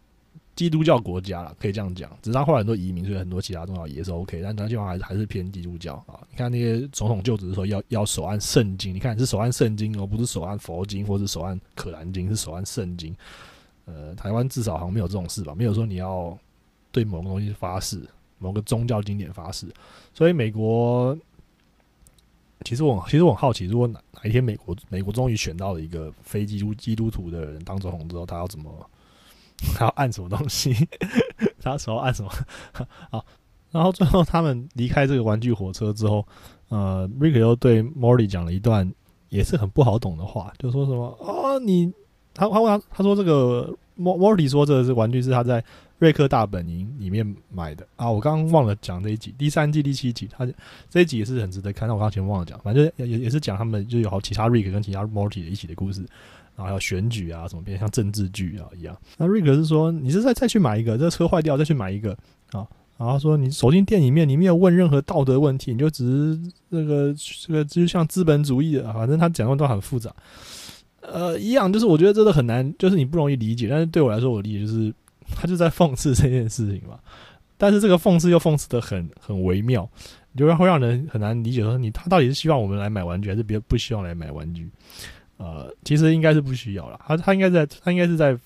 [0.55, 2.15] 基督教国家了，可以这样讲。
[2.21, 6.19] 只是他后来很多移民，所以很多其他宗教也是 OK，但他基本上还是还是偏基督教啊。
[6.29, 13.15] 你看那些总统就职的时候，要要手按圣经，你看是手按圣经，而不是手按佛经，或是手按可兰经，是手按圣经。
[13.85, 15.55] 呃，台湾至少好像没有这种事吧？
[15.55, 16.37] 没有说你要
[16.91, 17.99] 对某个东西发誓，
[18.37, 19.65] 某个宗教经典发誓。
[20.13, 21.17] 所以美国，
[22.63, 28.71] 其实我其实我很好奇，如果哪哪一天美国美国终于选到了一个非基督基督徒的人当总统之后，他要怎么？
[29.77, 30.75] 还要按什么东西？
[31.61, 32.29] 他手要按什么？
[33.09, 33.25] 好，
[33.71, 36.25] 然后最后他们离开这个玩具火车之后，
[36.69, 38.91] 呃，Rick 又对 Morty 讲了一段
[39.29, 41.91] 也是很不好懂的话，就说什么哦，你
[42.33, 45.63] 他他问他他说这个莫莫蒂说这个是玩具是他在
[45.99, 50.45] 瑞克大本营里面买的啊，我刚刚忘了讲这一集，第三季第七集，他
[50.89, 51.87] 这一集也是很值得看。
[51.87, 56.05] 但我刚刚前面忘了讲，反正也也是讲他们就有好其他瑞克跟其他莫蒂的一起的故事。
[56.55, 58.95] 然后还有选举啊，什么变像政治剧啊一样。
[59.17, 62.11] 那瑞克是说，你是再再去买一个，这车坏掉再去买一个
[62.51, 62.67] 啊。
[62.95, 67.13] 然后说，你走进店里面，你没有问任何道德问题，你就只是那个
[67.45, 70.13] 这个就像资本主义的，反正他讲的都很复杂。
[71.01, 73.67] 呃，一样就是我觉得真的很难，就是你不容易理解。
[73.67, 74.93] 但是对我来说，我理解就是
[75.35, 76.97] 他就在讽刺这件事情嘛。
[77.57, 79.89] 但是这个讽刺又讽刺的很很微妙，
[80.37, 84.69] 就会会让人很难理解说，你他到底是希望我们来买玩具，还是别不希望来买玩具？
[85.37, 86.99] 呃，其实应该是不需要了。
[87.05, 88.37] 他他应该在他应该是在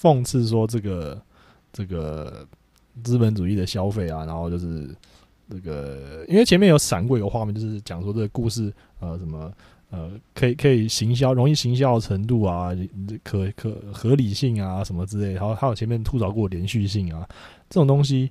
[0.00, 1.20] 讽刺说这个
[1.72, 2.46] 这个
[3.02, 4.94] 资本主义的消费啊，然后就是
[5.48, 9.50] 这个，因为前面有闪过一个画面，就是讲说这个故事呃什么
[9.90, 12.70] 呃可以可以行销容易行销的程度啊，
[13.22, 17.26] 可可合理性啊什么之类，然后还有前面吐槽过连续性啊
[17.70, 18.30] 这种东西，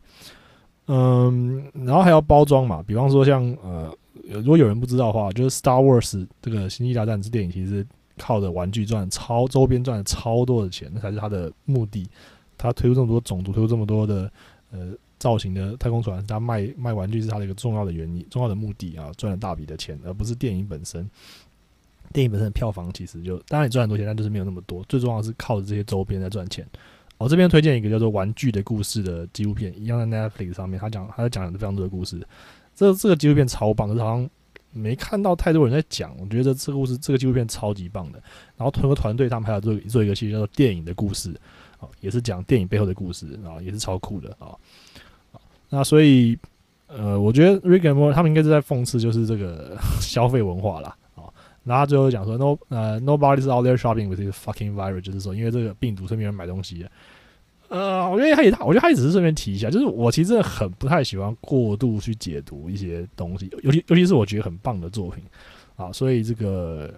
[0.87, 3.97] 嗯，然后还要包装嘛，比方说像呃。
[4.23, 6.11] 如果有人不知道的话，就是《Star Wars》
[6.41, 7.85] 这个《星际大战》这电影，其实
[8.17, 12.07] 靠着玩具赚超周边赚超多的钱，那才是他的目的。
[12.57, 14.31] 他推出这么多种族，推出这么多的
[14.71, 21.09] 呃造型的太空船，他卖卖玩具是他的一个重要的原因、重要的目的啊，赚了大笔的钱，而不是电影本身。
[22.13, 24.81] 电影本身的票房其实就当然也赚很多钱，但就是没有那么多。
[24.87, 26.65] 最重要是靠着这些周边在赚钱。
[27.17, 32.25] 我这边推荐一个叫做《玩具的故事》的纪录片，一样在 Netflix 上面，他讲他在讲非常多的故事。
[32.75, 34.29] 这这个纪录片超棒，就是好像
[34.71, 36.13] 没看到太多人在讲。
[36.19, 38.21] 我觉得这个故事，这个纪录片超级棒的。
[38.57, 41.33] 然后同个团队他们还有做做一个戏叫做《电影的故事》，
[41.79, 44.53] 哦，也是讲电影背后的故事，啊也是超酷的啊。
[45.69, 46.37] 那所以，
[46.87, 50.95] 呃，我觉得 Rick and Morty 他们应该是在讽刺就是这个 消费文化啦。
[51.15, 51.23] 啊。
[51.63, 56.85] 然后最后讲说 No 呃，nobody is out there shopping with this fucking virus，就是说因为这个病毒，所以没人买东西。
[57.67, 65.23] 呃，我觉得他也，我觉得他也只是顺便提一下，就是我其实很不太喜欢过度去解读一些东西，尤其尤其是我觉得很棒的作品
[65.75, 66.93] 啊，所以这个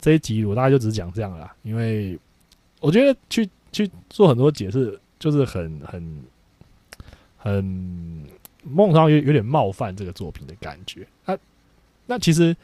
[0.00, 2.18] 这一集我大概就只讲这样了，因为
[2.80, 6.22] 我觉得去去做很多解释，就是很很
[7.36, 8.24] 很
[8.64, 11.06] 梦上有有点冒犯这个作品的感觉。
[11.26, 11.38] 那
[12.06, 12.56] 那其实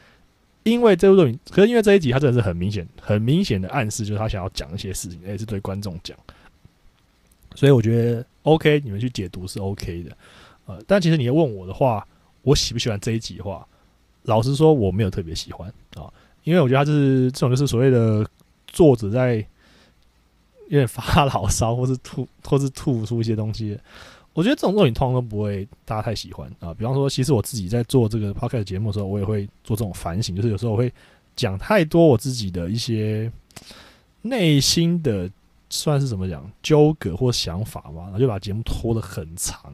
[0.63, 6.17] 因为这部作品，可是因为这一集他真的是很明显、很明显的暗示，就是他想要讲一些事情，也是对观众讲。
[7.55, 10.17] 所以我觉得 OK，你们去解读是 OK 的，
[10.65, 12.05] 呃，但其实你要问我的话，
[12.43, 13.65] 我喜不喜欢这一集的话，
[14.23, 16.11] 老实说我没有特别喜欢啊，
[16.43, 18.27] 因为我觉得他是这种就是所谓的
[18.67, 19.37] 作者在
[20.67, 23.79] 有点发牢骚，或是吐 或是吐出一些东西，
[24.33, 26.73] 我觉得这种作品通常都不会大家太喜欢啊。
[26.73, 30.91] 比方说，其实我自己在做这个 podcast 节目的时候，我也会做这种反省，就是有时候我会
[31.35, 33.31] 讲太多我自己的一些
[34.21, 35.29] 内心的。
[35.69, 39.73] 算是怎么讲纠葛或想法嘛，然后就把节目拖得很长。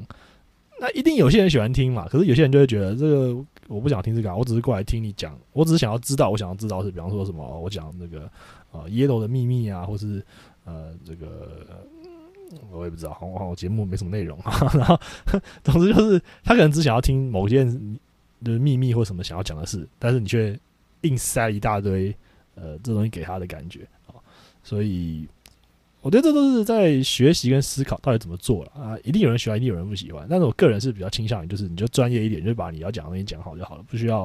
[0.79, 3.35] 那一定有些人喜欢听嘛，可是有些人就会觉得这个
[3.67, 8.27] 我不想听这个，我只是过来听你讲，我只是想要知道，我想要知道是比方说什么，我讲那个
[8.71, 10.25] 呃 Yellow 的秘密啊，或是
[10.65, 11.67] 呃这个
[12.71, 14.51] 我也不知道，好好节目没什么内容啊。
[14.73, 14.99] 然后
[15.63, 17.67] 总之就是他可能只想要听某件
[18.43, 20.59] 的秘密或什么想要讲的事，但是你却
[21.01, 22.11] 硬塞一大堆
[22.55, 24.17] 呃这东西给他的感觉啊，
[24.63, 25.27] 所以。
[26.02, 28.97] 我觉得这都是在学习跟思考到底怎么做了啊！
[29.04, 30.26] 一定有人喜欢，一定有人不喜欢。
[30.28, 34.22] 但是我个人是比较倾向于，就是你就专业一点，就把你要讲的东西讲好就好了，不需要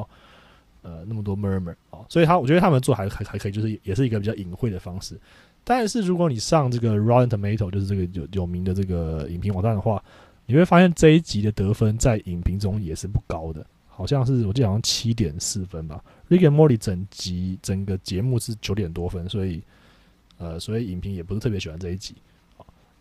[0.81, 2.01] 呃那么多 murmur 啊。
[2.09, 5.21] 所以他我觉得他们做还还还可以，就是也是一个比较隐晦的方式。
[5.65, 10.03] 但是如果你上这个 Rotten Tomato，就是这个有有名的这个影评网站的话，
[10.47, 16.03] 你会发现这一集的得分在影评中也是不高的，好像是我记得好像七点四分吧。
[16.31, 19.63] Rick and Morty 整集整个节目是九点多分，所以。
[20.39, 22.15] 呃，所以影评也不是特别喜欢这一集。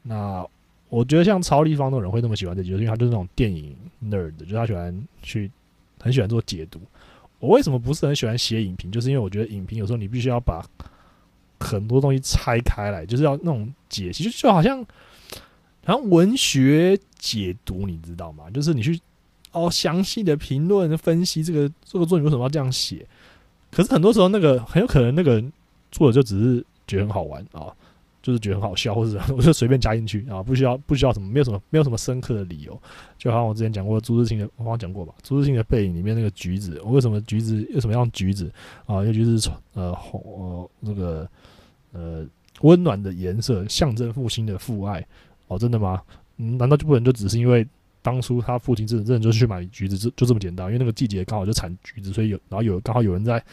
[0.04, 0.46] 那
[0.88, 5.52] 我觉得像超立方那种人会那么喜欢这集，就是因为他就是那种电影 nerd，就是他喜欢去
[6.00, 6.80] 很喜欢做解读。
[7.40, 8.92] 我为什么不是很喜欢写影评？
[8.92, 10.64] 就是因为我觉得影评有时候你必须要把
[11.60, 14.80] 很多东西拆开来，就是要那种解析，就就好像
[15.84, 18.50] 好像文学解读，你知道吗？
[18.52, 19.00] 就是你去
[19.52, 23.06] 哦详细的评论分析这个这个作品为什么要这样写。
[23.72, 25.44] 可是很多时候那个很有可能那个
[25.92, 26.66] 作者就只是。
[26.88, 27.74] 觉得很好玩啊，
[28.22, 32.82] 就是觉得很好笑，或者 我就随便加进去啊，不需要不需要什么，没有什么没有什么深刻的理由。
[33.18, 38.52] 就好像我之前讲过朱自清的，我好像讲过吧，朱自清的背影里面那个橘子，我为什么橘子为什么要橘子
[38.86, 39.02] 啊？
[39.02, 41.30] 因为橘子呃红呃那个
[41.92, 42.26] 呃
[42.62, 45.06] 温暖的颜色，象征父亲的父爱
[45.48, 46.02] 哦，真的吗？
[46.38, 47.68] 嗯，难道就不能就只是因为
[48.02, 50.66] 当初他父亲真的真的就去买橘子，就就这么简单？
[50.68, 53.44] 因为那个季节刚好就产橘子，所以有然后有刚好有人在。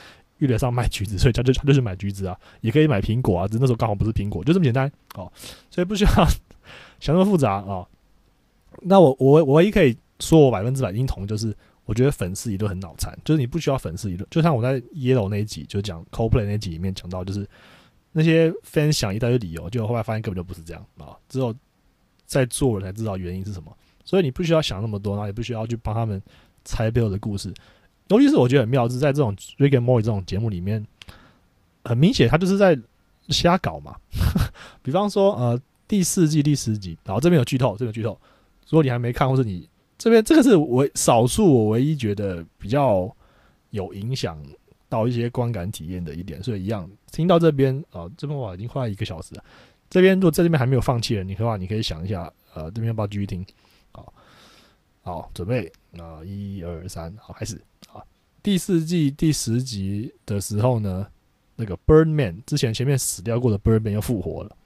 [0.43, 5.31] 遇得上卖橘子，所以他就他就去买橘子啊，也可以买苹果啊，只是那时候刚好不是苹果，就这么简单哦，
[5.71, 6.11] 所以不需要
[6.99, 7.87] 想那么复杂啊。
[8.81, 17.49] 那我我我唯一可以说我百分之百认同，就是我觉得粉丝一顿很脑残，就是你不需要粉丝一顿，就像我在 Yellow 那一集就讲 CoPlay 那一集里面讲到，就是
[18.13, 21.55] 那些 fan 想一大堆理由，就后来发现根本就不是这样啊，只有
[22.27, 26.21] 在做了才知道原因是什么，所以你不需要想那么多，然后也不需要去帮他们
[26.65, 27.53] 猜背后的故事。
[28.09, 30.87] 尤其是我觉得很妙，是在这种 Rick and Morty 这种节目里面，
[31.85, 32.79] 很明显他就是在
[33.29, 33.97] 瞎搞嘛。
[34.83, 38.11] 比方说，呃，第四季第十集，然后这边有剧透，这边剧透。
[38.69, 43.11] 如果你还没看，或是你这边这个是唯少数我唯一觉得比较
[43.71, 44.39] 有影响
[44.89, 49.45] 到一些观感体验的一点，所以一样听到这边啊，这边我已经快一个小时了。
[49.89, 53.45] 这边如果在这边还没有放弃的，你的话你可以想一下，呃，这边要不要继续听？
[55.03, 57.61] 好，准备啊，一二三，好，开始。
[58.43, 61.07] 第四季第十集的时候呢，
[61.55, 64.57] 那个 Birdman 之前前面死掉过的 Birdman 又复活了。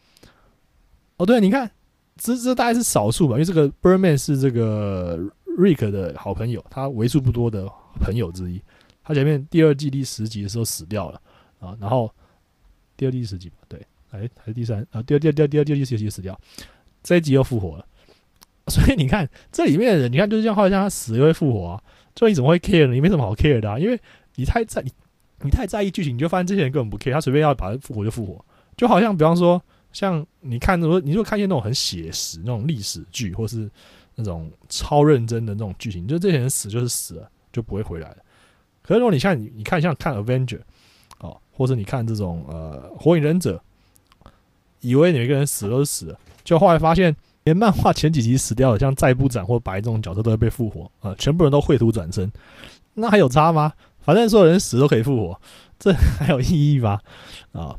[1.19, 1.71] 哦，对，你看，
[2.17, 5.19] 这这大概是少数吧，因为这个 Birdman 是这个
[5.59, 7.67] Rick 的好朋友，他为数不多的
[8.01, 8.61] 朋友之一。
[9.03, 11.21] 他前面第二季第十集的时候死掉了
[11.61, 12.11] 啊，然后
[12.97, 13.79] 第二季第十集，对，
[14.11, 16.39] 哎，还是第三啊，第二第二第二第二第二季十集死掉，
[17.03, 17.87] 这一集又复活了。
[18.73, 21.83] 所以你看这里面的人，你看就是像好像他死又会复活。
[22.19, 22.95] 所以你怎么会 care 呢？
[22.95, 24.01] 你没什么好 care 的啊，因为
[24.37, 24.91] 你太在你
[25.43, 28.43] 你太在意剧情，你就发现这些人根本不 care，他随便要把他复活就复活，
[28.75, 29.63] 就好像比方说，
[29.93, 33.71] 像你看如果你如果看一些那种很写实那种历史剧，或是
[34.15, 38.17] 那种超认真的那种剧情，就这些人死就是死了，就不会回来了。
[38.83, 40.61] 可是如果你像你你看像看 Avenger
[41.19, 43.63] 哦，或者你看这种呃火影忍者，
[44.81, 47.15] 以为每个人死都是死了，就后来发现。
[47.47, 51.15] 连漫画前几集死掉的，像再不斩或白这种角色都会被复活啊！
[51.17, 52.31] 全部人都绘图转身，
[52.95, 53.73] 那还有差吗？
[54.01, 55.41] 反正所有人死都可以复活，
[55.79, 56.99] 这还有意义吗？
[57.53, 57.79] 啊，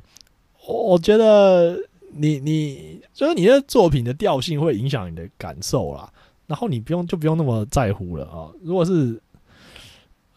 [0.65, 1.78] 我觉得
[2.13, 6.09] 你你就是你的作品的调性会影响你的感受啦，
[6.45, 8.47] 然后你不用就不用那么在乎了啊！
[8.63, 9.22] 如果是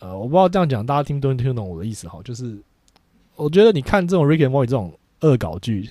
[0.00, 2.58] 呃，我不知道这样讲大家听不听懂我的意思哈，就是
[3.36, 5.88] 我觉得你看这种 Rick and Morty 这种恶搞剧，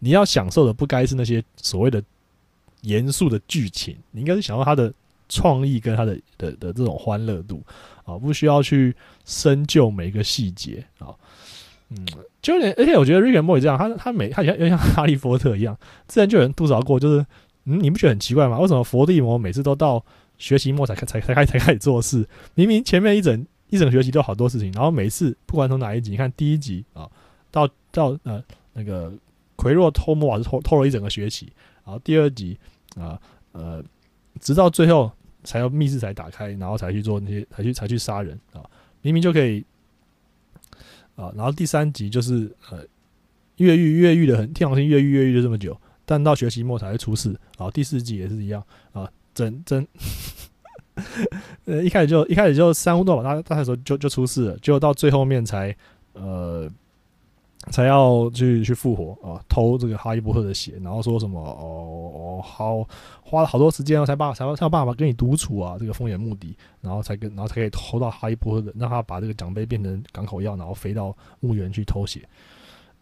[0.00, 2.04] 你要享受的不该是那些所谓的。
[2.84, 4.92] 严肃的剧情，你应该是想要他的
[5.28, 7.62] 创意跟他的的的这种欢乐度
[8.04, 11.08] 啊，不需要去深究每一个细节啊。
[11.90, 12.06] 嗯，
[12.40, 15.76] 就连而且我觉得 Rick and Morty 这样，他他每他像又像哈利波特一样，
[16.08, 17.24] 之前就有人吐槽过，就是
[17.64, 18.58] 嗯，你不觉得很奇怪吗？
[18.58, 20.04] 为什么伏地魔每次都到
[20.38, 22.26] 学期末才开才才开才开始做事？
[22.54, 27.08] 明明前面一整一整学期都好多事情，然后每次不管从哪一集，你看第一集啊，
[27.50, 29.12] 到到呃那个
[29.56, 31.52] 奎若偷魔法是偷偷了一整个学期，
[31.84, 32.58] 然后第二集。
[32.96, 33.20] 啊，
[33.52, 33.82] 呃，
[34.40, 35.10] 直到最后
[35.42, 38.62] 才要密室才打开，然后才去做那些，才去才去杀人啊！
[39.02, 39.64] 明明就可以
[41.16, 41.32] 啊！
[41.36, 42.84] 然后第三集就是呃，
[43.56, 47.70] 越狱越狱的很，天王星越狱越狱了这么久，但到学期末才会出事啊！
[47.70, 49.86] 第四集也是一样啊，真真，
[51.66, 55.76] 呃，一开始就一开始就三巫斗法，他他那时候就就出事了，结果到最后面才
[56.12, 56.70] 呃。
[57.70, 62.86] 才要去去复活啊，偷这个哈利波特的血，然后说什么哦哦好，
[63.22, 72.20] 花了好多时间哦，才把才才有办法跟你独处啊，这个风眼目的，然后才跟然后才可以偷到哈利波特的，让他把这个奖杯变成港口药，然后飞到墓园去偷血。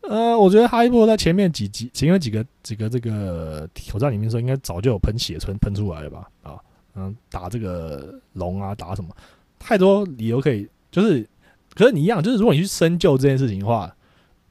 [0.03, 6.29] 呃，我觉得哈利波特在前面几集前面几个几个这个挑战里面说，应该早就有喷血喷喷出来了吧？
[6.43, 6.57] 啊，
[6.95, 9.11] 嗯，打这个龙啊，打什么？
[9.59, 11.29] 太多理由可以，就是
[11.75, 13.93] 可是你一样，就是如果你去深究这件事情的话。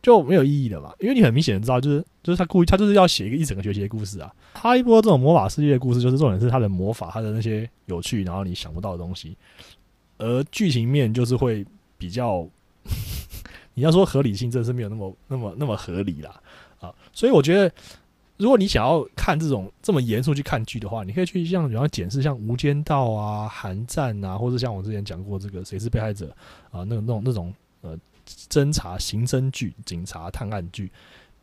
[0.02, 0.92] 就没有意义了嘛？
[1.00, 4.34] 因为你很明显的知道，就是就是他故意，他就是要写一个一整个学习的故事啊。
[4.54, 9.38] 哈利波这种魔法世界的故事，就是重点是他的魔法，他的那些有趣，然后你想不到的东西。
[10.18, 11.66] 而剧情面就是会
[11.98, 12.48] 比较，
[13.76, 16.42] 你要说合理性，真是没有那么那么那么合理啦
[16.80, 16.92] 啊。
[17.14, 17.72] 所以我觉得，
[18.38, 26.26] 如果你想要看这种这么严肃去看剧的话，你可以去像比方检视像《无间道》啊、《寒战》啊，或者像我之前讲过这个《谁是被害者》
[26.78, 27.96] 啊，那个那种那种呃。
[28.52, 30.92] 侦查、刑侦剧、警察探案剧，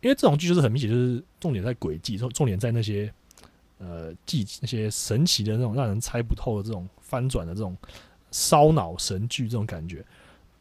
[0.02, 3.10] 因为这种剧就是很明显，就是重点在轨迹，重重点在那些
[3.78, 7.74] 呃技那些神奇的那种让人猜不透的这种翻转的这种
[8.30, 10.04] 烧脑神剧这种感觉，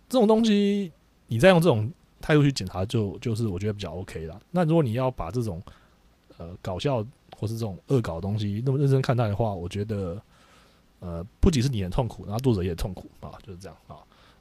[0.08, 0.90] 这种东西
[1.28, 1.92] 你再用这种
[2.22, 4.40] 态度去检查，就就是我觉得比较 OK 啦。
[4.50, 5.62] 那如果你要把这种
[6.38, 7.06] 呃搞笑
[7.38, 10.20] 或是这种恶搞的东西那么认真看待的话，我觉得
[11.00, 13.98] 呃不仅是你很痛苦，然后作者也痛苦啊，就是这样啊。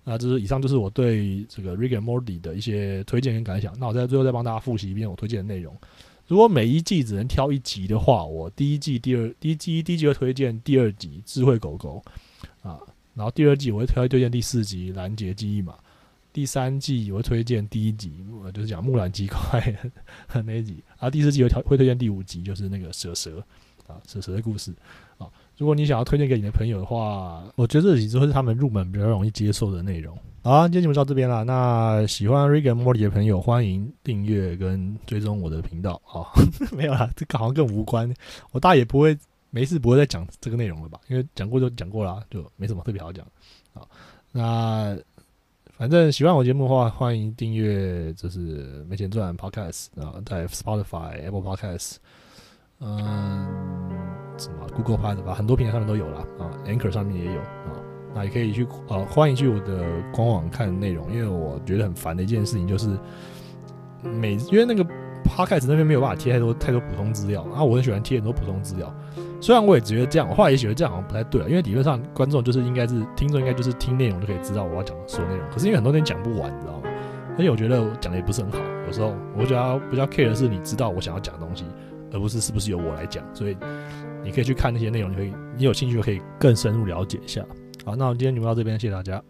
[0.09, 3.77] 那这是以上就是我对这个 Rick and Morty 的一些推荐跟感想。
[3.77, 5.77] 那我在最后再帮大家复习一遍我推荐的内容。
[6.29, 12.01] 如果每一季只能挑一集的话，我第一季、第二第一季第一季会推荐第二集《智慧狗狗》
[12.69, 12.79] 啊，
[13.15, 15.73] 然后第二季我会推推荐第四集《拦截记忆码》，
[16.33, 18.13] 第三季我会推荐第一集，
[18.45, 19.77] 呃就是讲木兰鸡块
[20.45, 23.45] 那一集，啊，第四季会调会推荐第五集，就是那个蛇蛇
[23.89, 24.73] 啊蛇蛇的故事。
[25.59, 30.17] 如果你想要推荐给你的朋友的话，我觉得这几集会是他们入门比较容易接受的内容。
[30.43, 31.45] 好，今天节目到这边了。
[31.45, 36.01] 那喜欢 Rick and Morty 的朋友，欢迎订阅跟追踪我的频道。
[36.05, 36.33] 好，
[36.77, 38.13] 没有啦，这个好像更无关。
[38.53, 39.17] 我大也不会
[39.51, 41.01] 没事不会再讲这个内容了吧？
[41.09, 43.27] 因为讲过就讲过啦，就没什么特别好讲。
[43.73, 43.89] 好，
[44.33, 44.97] 那
[45.77, 51.97] 反正喜欢我节目的话，欢迎订阅，就是没钱赚 Podcast 啊，在 Spotify、Apple Podcast，
[52.81, 53.47] 嗯。
[54.39, 57.73] 什么 Google Podcast 吧，很多平台上面都有了啊，Anchor 上面也有啊，
[58.15, 62.99] 那也可以去呃，欢迎去我的官网看内容，因为我觉得很烦的一件事情就是
[64.03, 64.85] 每因为那个
[65.25, 68.95] Podcast 那边没有办法贴太多太多普通资料，啊我很喜欢贴很多普通资料，
[69.41, 76.91] 虽然我也觉得这样，我后来也觉得这样好像不太对了，因为理论上观众就是应该是听众应该就是听内容就可以知道我要讲所有内容，可是因为很多东西讲不完，你知道吗？
[77.39, 81.65] 而且我觉得讲的也不是很好，有时候我比较比较 care 的是你知道我想要讲的东西，
[82.17, 83.57] 而不是是不是由我来讲，所以。
[84.25, 87.47] 你可以去看那些内容，你可以，你有兴趣可以更深入了解一下。
[87.85, 89.23] 好，那我们今天节目到这边，谢谢大家。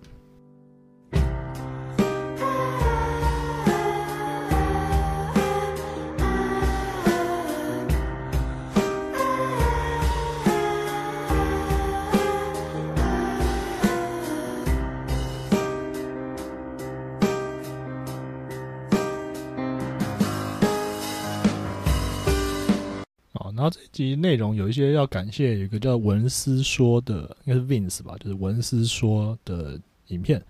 [23.66, 30.40] 后这一集内容有一些要感谢，有一个叫文思说的，应该是 Vince 吧，就是文思说的影片。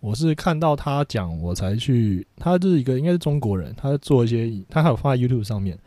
[0.00, 2.26] 我是看到他讲，我才去。
[2.36, 5.78] 他就是一个应该是中国人，他在做一些，他还有放在 YouTube 上面。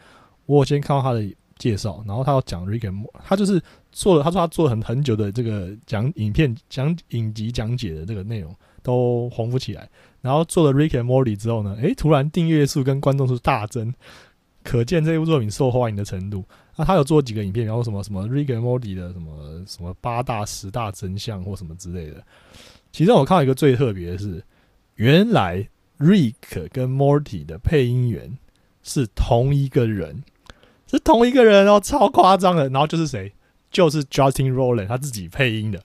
[0.45, 1.23] 我先看到他的
[1.57, 3.61] 介绍，然后他要讲 Rick and，他就是
[3.91, 9.89] 做了，他说他做了很很久的这个讲影片、讲影集讲解的这个内容都红不起来。
[10.21, 13.93] 然后做了 Rick and Morty 之后呢，诶，突然订阅数跟观众数大增。
[14.63, 16.45] 可见这部作品受欢迎的程度。
[16.75, 22.23] 那他有做几个影片，然后什么什么 Rick and Morty 的什么什么八大十大真相或什么之类的。
[22.91, 24.43] 其中我看到一个最特别的是，
[24.95, 25.67] 原来
[25.99, 28.37] Rick 跟 Morty 的配音员
[28.81, 30.23] 是同一个人，
[30.87, 32.69] 是同一个人哦，超夸张的。
[32.69, 33.33] 然后就是谁？
[33.71, 35.81] 就是 Justin Roiland 他自己配音的。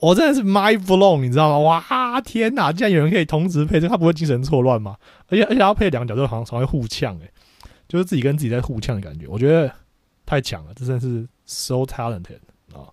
[0.00, 1.58] 我真的是 mind blown，你知道吗？
[1.58, 2.72] 哇，天哪！
[2.72, 4.96] 竟然有人可以同时配这，他不会精神错乱吗？
[5.28, 7.30] 而且而且他配两个角色好像常会互呛，诶。
[7.88, 9.72] 就是自己跟自己在互呛的感觉，我觉得
[10.28, 12.36] 太强了，这真是 so talented
[12.74, 12.84] 啊！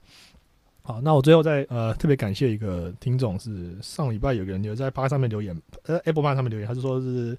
[0.82, 7.38] 好，那我最后再呃特别感谢一个听众，是上礼拜有个人留在 p 上面留言，呃 Apple p a 上面留言，他是说是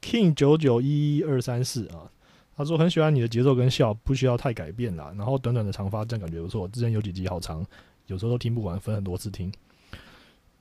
[0.00, 2.08] King 九九一二三四啊，
[2.56, 7.66] 他说很喜欢你的节奏跟笑，不需要太改变啦，然后短短的长发这样感觉不错，之前有几集好长，
[8.06, 9.52] 有时候都听不完，分很多次听。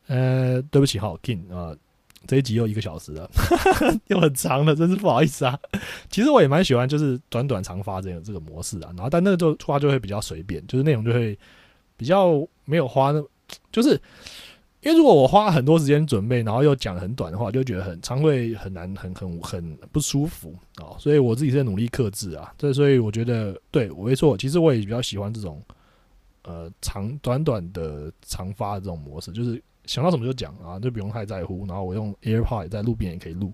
[0.08, 1.78] 呃，对不起哈，King 啊。
[2.32, 3.30] 这一集又一个小时了，
[4.08, 5.60] 又很长了，真是不好意思啊。
[6.10, 8.88] 其实我也蛮喜欢，就是短短长发这个这个模式啊。
[8.96, 11.38] 然后，但那个就话就会比较随便，就是内容就会
[11.98, 13.22] 比较没有花，那
[13.70, 14.02] 就是
[14.80, 20.96] 因为如果我花很多时间准备，然后又讲很短的话，就觉得很常会很难，很很很不舒服啊。
[20.98, 22.54] 所以我自己在努力克制啊。
[22.58, 25.62] 这所以我觉得对我没错，其实我也比较喜欢这种
[26.44, 29.62] 呃长短短的长发的这种模式，就是。
[29.86, 31.66] 想到什么就讲啊，就不用太在乎。
[31.68, 33.52] 然后我用 AirPod 在路边也可以录，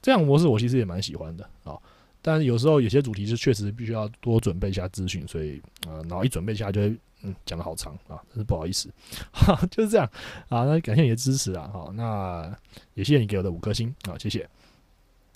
[0.00, 1.76] 这样模式我其实也蛮喜欢的啊。
[2.20, 8.88] 但有时候有些主题是确实必须要多准备一下资讯，所以啊，然后一准备一下就会嗯讲的好长啊，真是不好意思。
[9.32, 10.08] 哈，就是这样
[10.48, 10.64] 啊。
[10.64, 12.56] 那感谢你的支持啊，好，那
[12.94, 14.48] 也谢谢你给我的五颗星啊，谢谢。